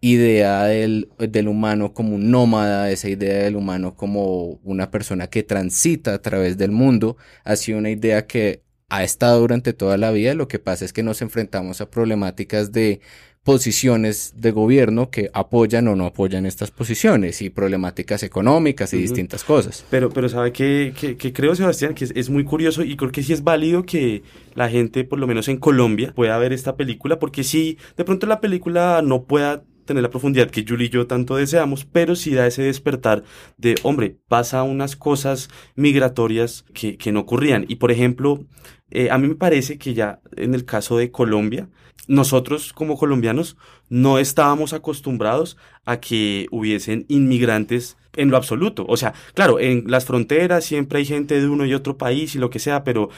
[0.01, 5.43] idea del, del, humano como un nómada, esa idea del humano como una persona que
[5.43, 10.11] transita a través del mundo, ha sido una idea que ha estado durante toda la
[10.11, 10.33] vida.
[10.33, 13.01] Lo que pasa es que nos enfrentamos a problemáticas de
[13.47, 19.45] posiciones de gobierno que apoyan o no apoyan estas posiciones y problemáticas económicas y distintas
[19.45, 19.85] cosas.
[19.89, 23.31] Pero, pero sabe que, que, creo, Sebastián, que es, muy curioso y creo que sí
[23.31, 24.23] es válido que
[24.53, 28.27] la gente, por lo menos en Colombia, pueda ver esta película, porque si de pronto
[28.27, 32.35] la película no pueda tener la profundidad que Julie y yo tanto deseamos, pero sí
[32.35, 33.23] da ese despertar
[33.57, 37.65] de, hombre, pasa unas cosas migratorias que, que no ocurrían.
[37.67, 38.45] Y por ejemplo,
[38.91, 41.69] eh, a mí me parece que ya en el caso de Colombia,
[42.07, 43.57] nosotros como colombianos
[43.89, 48.85] no estábamos acostumbrados a que hubiesen inmigrantes en lo absoluto.
[48.87, 52.39] O sea, claro, en las fronteras siempre hay gente de uno y otro país y
[52.39, 53.09] lo que sea, pero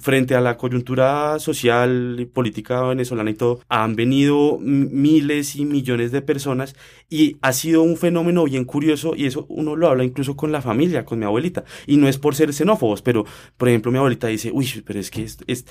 [0.00, 6.12] frente a la coyuntura social y política venezolana y todo, han venido miles y millones
[6.12, 6.74] de personas
[7.10, 10.62] y ha sido un fenómeno bien curioso y eso uno lo habla incluso con la
[10.62, 11.64] familia, con mi abuelita.
[11.86, 13.24] Y no es por ser xenófobos, pero
[13.56, 15.66] por ejemplo mi abuelita dice, uy, pero es que es,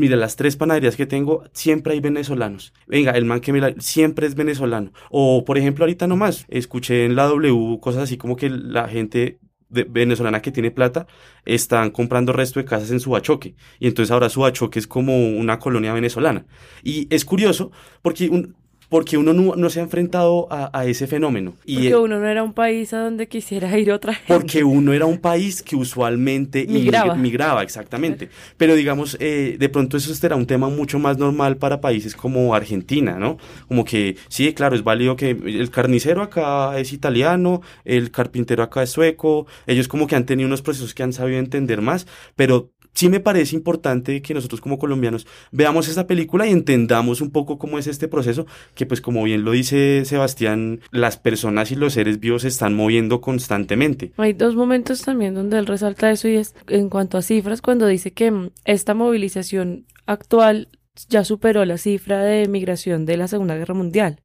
[0.00, 2.72] mira, las tres panaderías que tengo, siempre hay venezolanos.
[2.88, 4.92] Venga, el man que me siempre es venezolano.
[5.10, 9.38] O, por ejemplo, ahorita nomás, escuché en la W cosas así como que la gente
[9.70, 11.06] venezolana que tiene plata
[11.44, 15.92] están comprando resto de casas en Subachoque y entonces ahora Subachoque es como una colonia
[15.92, 16.44] venezolana
[16.82, 17.70] y es curioso
[18.02, 18.56] porque un,
[18.90, 21.54] porque uno no, se ha enfrentado a, ese fenómeno.
[21.64, 24.34] Y porque uno no era un país a donde quisiera ir otra gente.
[24.34, 28.28] Porque uno era un país que usualmente migraba, migraba exactamente.
[28.56, 32.52] Pero digamos, eh, de pronto eso será un tema mucho más normal para países como
[32.52, 33.38] Argentina, ¿no?
[33.68, 38.82] Como que, sí, claro, es válido que el carnicero acá es italiano, el carpintero acá
[38.82, 42.72] es sueco, ellos como que han tenido unos procesos que han sabido entender más, pero
[42.92, 47.58] sí me parece importante que nosotros como colombianos veamos esta película y entendamos un poco
[47.58, 51.94] cómo es este proceso, que pues como bien lo dice Sebastián, las personas y los
[51.94, 54.12] seres vivos se están moviendo constantemente.
[54.16, 57.86] Hay dos momentos también donde él resalta eso y es en cuanto a cifras, cuando
[57.86, 60.68] dice que mm, esta movilización actual
[61.08, 64.22] ya superó la cifra de migración de la Segunda Guerra Mundial.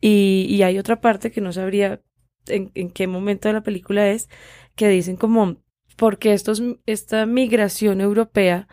[0.00, 2.00] Y, y hay otra parte que no sabría
[2.46, 4.28] en, en qué momento de la película es,
[4.74, 5.56] que dicen como
[5.98, 8.68] porque estos, esta migración europea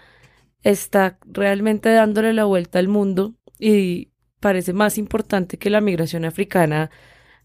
[0.62, 6.92] está realmente dándole la vuelta al mundo y parece más importante que la migración africana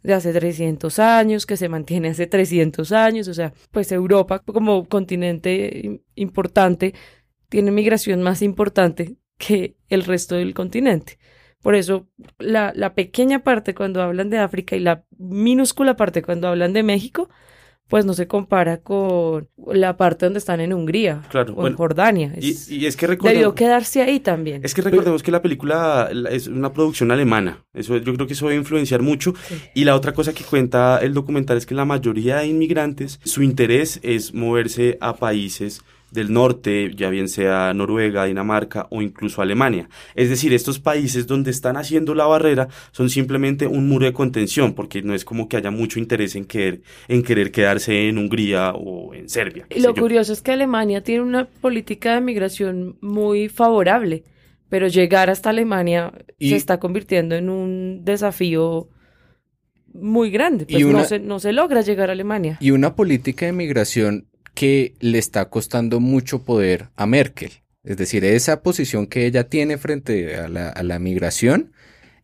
[0.02, 4.86] de hace 300 años, que se mantiene hace 300 años, o sea, pues Europa como
[4.86, 6.94] continente importante
[7.48, 11.18] tiene migración más importante que el resto del continente.
[11.62, 12.06] Por eso
[12.38, 16.82] la, la pequeña parte cuando hablan de África y la minúscula parte cuando hablan de
[16.82, 17.30] México
[17.90, 21.22] pues no se compara con la parte donde están en Hungría
[21.56, 22.32] o en Jordania.
[22.40, 24.64] y, es que debió quedarse ahí también.
[24.64, 27.64] Es que recordemos que la película es una producción alemana.
[27.74, 29.34] Eso yo creo que eso va a influenciar mucho.
[29.74, 33.42] Y la otra cosa que cuenta el documental es que la mayoría de inmigrantes, su
[33.42, 39.88] interés es moverse a países del norte, ya bien sea Noruega, Dinamarca o incluso Alemania.
[40.14, 44.74] Es decir, estos países donde están haciendo la barrera son simplemente un muro de contención,
[44.74, 48.72] porque no es como que haya mucho interés en querer, en querer quedarse en Hungría
[48.74, 49.66] o en Serbia.
[49.70, 54.24] Y lo curioso es que Alemania tiene una política de migración muy favorable,
[54.68, 58.88] pero llegar hasta Alemania se está convirtiendo en un desafío
[59.92, 62.58] muy grande, pues no, se, no se logra llegar a Alemania.
[62.60, 67.52] Y una política de migración que le está costando mucho poder a Merkel.
[67.82, 71.72] Es decir, esa posición que ella tiene frente a la, migración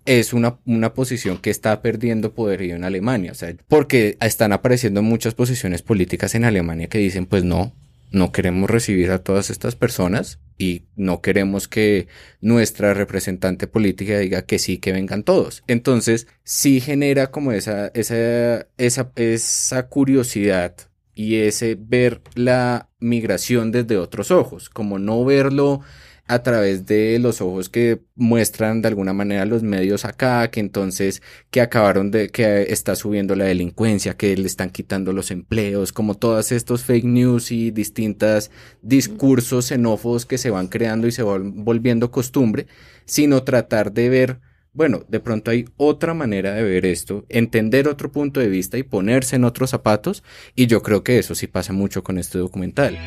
[0.05, 3.33] es una, una, posición que está perdiendo poder en Alemania.
[3.33, 7.73] O sea, porque están apareciendo muchas posiciones políticas en Alemania que dicen, pues no,
[8.13, 12.07] no queremos recibir a todas estas personas y no queremos que
[12.41, 15.63] nuestra representante política diga que sí, que vengan todos.
[15.67, 20.75] Entonces, sí genera como esa, esa, esa, esa curiosidad
[21.17, 25.81] y ese ver la migración desde otros ojos, como no verlo
[26.29, 31.23] a través de los ojos que muestran de alguna manera los medios acá, que entonces
[31.51, 36.17] que acabaron de que está subiendo la delincuencia, que le están quitando los empleos, como
[36.17, 38.51] todos estos fake news y distintos
[38.83, 42.67] discursos xenófobos que se van creando y se van volviendo costumbre,
[43.07, 44.41] sino tratar de ver
[44.77, 48.83] bueno, de pronto hay otra manera de ver esto, entender otro punto de vista y
[48.83, 50.23] ponerse en otros zapatos,
[50.55, 52.99] y yo creo que eso sí pasa mucho con este documental.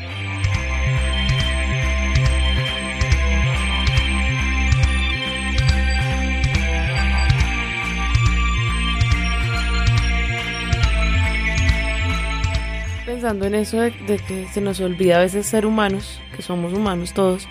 [13.06, 13.92] Pensando en eso de,
[14.26, 17.46] que se nos olvida a veces ser humanos, que somos humanos todos,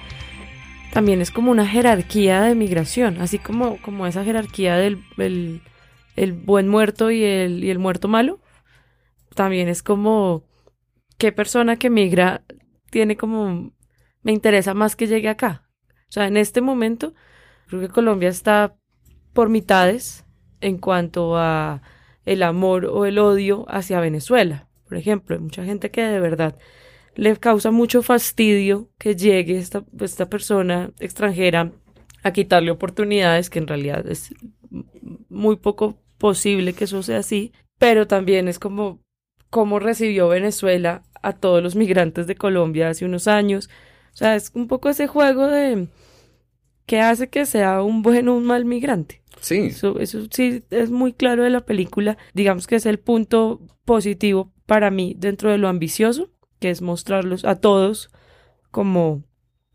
[0.92, 5.04] también es como una jerarquía de migración, así como, como esa jerarquía del
[6.16, 8.40] el, buen muerto y el, y el muerto malo.
[9.36, 10.44] También es como
[11.18, 12.44] qué persona que migra
[12.90, 13.72] tiene como
[14.24, 15.64] me interesa más que llegue acá.
[16.10, 17.14] O sea, en este momento
[17.68, 18.76] creo que Colombia está
[19.34, 20.26] por mitades
[20.62, 21.82] en cuanto a
[22.26, 24.68] el amor o el odio hacia Venezuela.
[24.88, 26.58] Por ejemplo, hay mucha gente que de verdad
[27.20, 31.74] le causa mucho fastidio que llegue esta, esta persona extranjera
[32.24, 34.34] a quitarle oportunidades, que en realidad es
[35.28, 39.02] muy poco posible que eso sea así, pero también es como
[39.50, 43.70] cómo recibió Venezuela a todos los migrantes de Colombia hace unos años.
[44.14, 45.88] O sea, es un poco ese juego de
[46.86, 49.22] que hace que sea un buen o un mal migrante.
[49.42, 49.58] Sí.
[49.68, 52.18] Eso, eso sí es muy claro de la película.
[52.34, 57.45] Digamos que es el punto positivo para mí dentro de lo ambicioso que es mostrarlos
[57.45, 58.10] a todos
[58.72, 59.24] como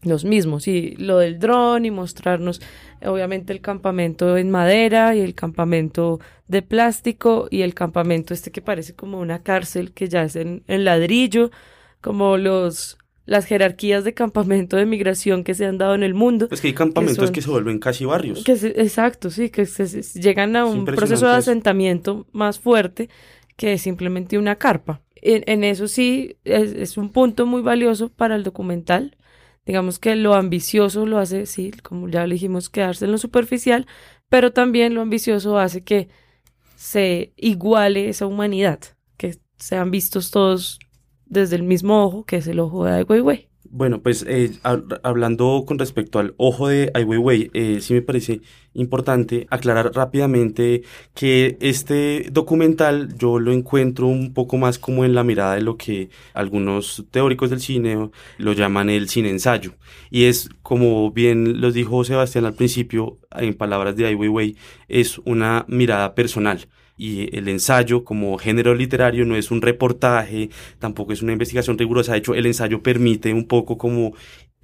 [0.07, 0.69] los mismos.
[0.69, 2.61] Y lo del dron y mostrarnos,
[3.05, 8.63] obviamente, el campamento en madera y el campamento de plástico y el campamento este que
[8.63, 11.51] parece como una cárcel que ya es en, ladrillo,
[12.01, 16.47] como los las jerarquías de campamento de migración que se han dado en el mundo.
[16.47, 18.45] Pues que hay campamentos que, se vuelven casi barrios.
[18.45, 23.09] Que exacto, sí, que llegan a un proceso de asentamiento más fuerte
[23.57, 29.17] que simplemente una carpa en, eso sí es, un punto muy valioso para el documental.
[29.65, 33.87] Digamos que lo ambicioso lo hace, sí, como ya le dijimos, quedarse en lo superficial,
[34.29, 36.09] pero también lo ambicioso hace que
[36.77, 38.81] se iguale esa humanidad,
[39.17, 40.79] que sean vistos todos
[41.25, 43.49] desde el mismo ojo, que es el ojo de Ai Weiwei.
[43.77, 44.53] Bueno, pues eh,
[45.03, 48.41] hablando con respecto al ojo de Ai Weiwei, eh, sí me parece
[48.73, 55.25] importante aclarar rápidamente que este documental yo lo encuentro un poco más como en la
[55.25, 59.73] mirada de lo que algunos teóricos del cine lo llaman el cine ensayo.
[60.09, 64.57] Y es, como bien lo dijo Sebastián al principio, en palabras de Ai Weiwei,
[64.87, 71.13] es una mirada personal y el ensayo como género literario no es un reportaje, tampoco
[71.13, 74.15] es una investigación rigurosa, de hecho el ensayo permite un poco como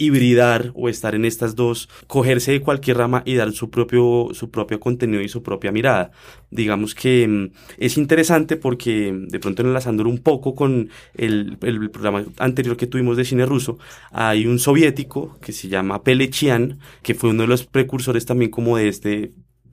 [0.01, 4.51] hibridar o estar en estas dos, cogerse de cualquier rama y dar su propio, su
[4.51, 6.11] propio contenido y su propia mirada.
[6.51, 12.25] Digamos que mm, es interesante porque de pronto enlazándolo un poco con el, el, programa
[12.39, 13.79] anterior que tuvimos de cine ruso,
[14.11, 18.79] hay un soviético que se llama Pelechian, que fue uno de los precursores también como
[18.79, 19.33] de este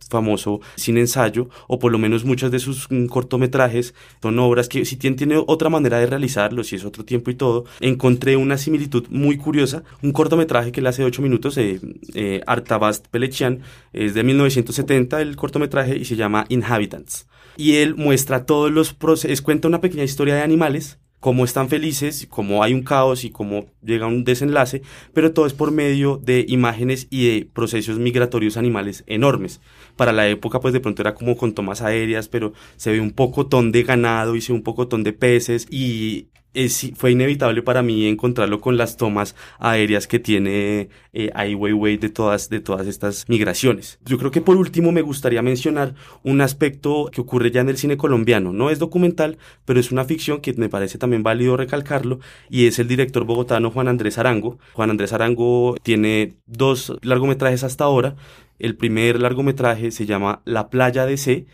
[0.09, 4.85] famoso sin ensayo, o por lo menos muchas de sus mm, cortometrajes son obras que
[4.85, 9.05] si tiene, otra manera de realizarlo, si es otro tiempo y todo, encontré una similitud
[9.09, 11.79] muy curiosa, un cortometraje que le hace ocho minutos, eh,
[12.13, 13.61] eh, Artabast Pelechian,
[13.93, 17.27] es de 1970 el cortometraje y se llama Inhabitants.
[17.55, 22.27] Y él muestra todos los procesos, cuenta una pequeña historia de animales cómo están felices,
[22.29, 24.81] cómo hay un caos y cómo llega un desenlace,
[25.13, 29.59] pero todo es por medio de imágenes y de procesos migratorios animales enormes.
[29.97, 33.11] Para la época, pues de pronto era como con tomas aéreas, pero se ve un
[33.11, 37.81] pocotón de ganado y se ve un pocotón de peces y es, fue inevitable para
[37.81, 42.87] mí encontrarlo con las tomas aéreas que tiene eh, Ai Weiwei de todas, de todas
[42.87, 43.99] estas migraciones.
[44.05, 45.93] Yo creo que por último me gustaría mencionar
[46.23, 48.53] un aspecto que ocurre ya en el cine colombiano.
[48.53, 52.19] No es documental, pero es una ficción que me parece también válido recalcarlo
[52.49, 54.57] y es el director bogotano Juan Andrés Arango.
[54.73, 58.15] Juan Andrés Arango tiene dos largometrajes hasta ahora.
[58.59, 61.45] El primer largometraje se llama La playa de C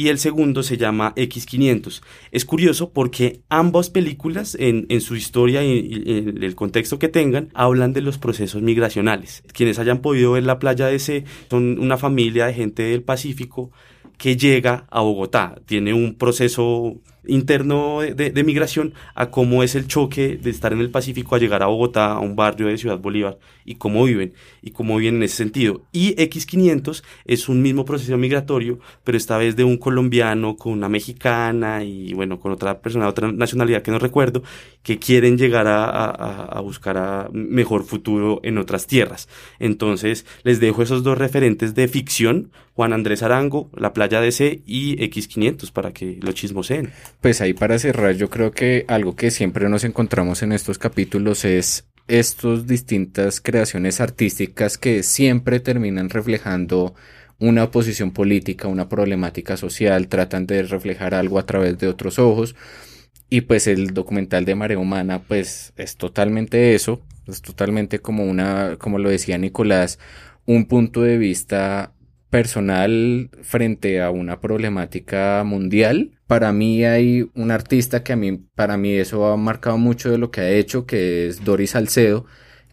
[0.00, 2.00] y el segundo se llama X500.
[2.32, 7.92] Es curioso porque ambas películas, en, su historia y, en el contexto que tengan, hablan
[7.92, 9.42] de los procesos migracionales.
[9.52, 13.72] Quienes hayan podido ver la playa de C son una familia de gente del Pacífico
[14.16, 15.60] que llega a Bogotá.
[15.66, 16.96] Tiene un proceso
[17.26, 21.62] interno de, migración a cómo es el choque de estar en el Pacífico a llegar
[21.62, 25.22] a Bogotá, a un barrio de Ciudad Bolívar, y cómo viven, y cómo viven en
[25.24, 25.82] ese sentido.
[25.92, 30.88] Y X500 es un mismo proceso migratorio, pero esta vez de un colombiano con una
[30.88, 34.42] mexicana y bueno, con otra persona otra nacionalidad que no recuerdo,
[34.82, 39.28] que quieren llegar a, buscar a mejor futuro en otras tierras.
[39.58, 44.62] Entonces, les dejo esos dos referentes de ficción, Juan Andrés Arango, La Playa de C
[44.66, 46.92] y X500, para que lo chismoseen.
[47.20, 51.44] Pues ahí para cerrar, yo creo que algo que siempre nos encontramos en estos capítulos
[51.44, 56.94] es estas distintas creaciones artísticas que siempre terminan reflejando
[57.38, 62.56] una posición política, una problemática social, tratan de reflejar algo a través de otros ojos.
[63.28, 68.76] Y pues el documental de Marea Humana, pues es totalmente eso, es totalmente como una,
[68.78, 69.98] como lo decía Nicolás,
[70.46, 71.92] un punto de vista
[72.30, 76.12] personal frente a una problemática mundial.
[76.26, 80.18] Para mí hay un artista que a mí, para mí eso ha marcado mucho de
[80.18, 82.26] lo que ha hecho, que es Doris Salcedo,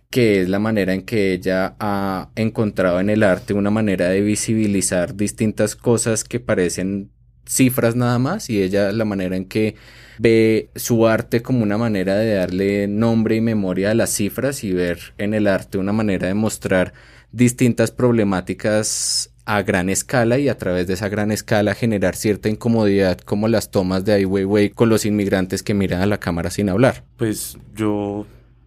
[0.09, 4.21] que es la manera en que ella ha encontrado en el arte una manera de
[4.21, 7.11] visibilizar distintas cosas que parecen
[7.45, 9.75] cifras nada más y ella la manera en que
[10.19, 14.73] ve su arte como una manera de darle nombre y memoria a las cifras y
[14.73, 16.93] ver en el arte una manera de mostrar
[17.31, 23.17] distintas problemáticas a gran escala y a través de esa gran escala generar cierta incomodidad
[23.19, 26.67] como las tomas de Ai Weiwei con los inmigrantes que miran a la cámara sin
[26.67, 27.05] hablar.
[27.15, 28.25] Pues yo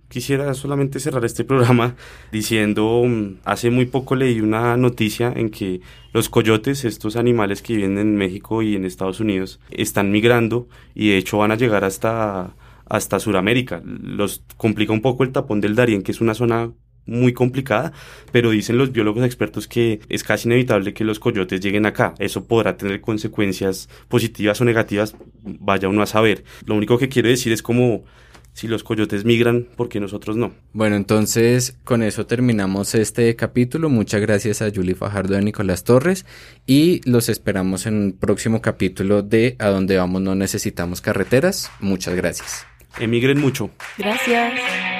[0.08, 1.96] quisiera solamente cerrar este programa
[2.32, 5.82] diciendo, mm, hace muy poco leí una noticia en que
[6.14, 11.10] los coyotes, estos animales que viven en México y en Estados Unidos, están migrando y
[11.10, 12.54] de hecho van a llegar hasta
[12.86, 13.82] hasta Sudamérica.
[13.84, 16.72] Los complica un poco el tapón del Darién, que es una zona
[17.10, 17.92] muy complicada,
[18.32, 22.14] pero dicen los biólogos expertos que es casi inevitable que los coyotes lleguen acá.
[22.18, 26.44] Eso podrá tener consecuencias positivas o negativas, vaya uno a saber.
[26.64, 28.04] Lo único que quiero decir es como
[28.52, 30.52] si los coyotes migran, porque nosotros no?
[30.72, 33.88] Bueno, entonces con eso terminamos este capítulo.
[33.88, 36.26] Muchas gracias a Julie Fajardo y a Nicolás Torres
[36.66, 41.70] y los esperamos en un próximo capítulo de A dónde vamos no necesitamos carreteras.
[41.80, 42.66] Muchas gracias.
[42.98, 43.70] Emigren mucho.
[43.96, 44.99] Gracias.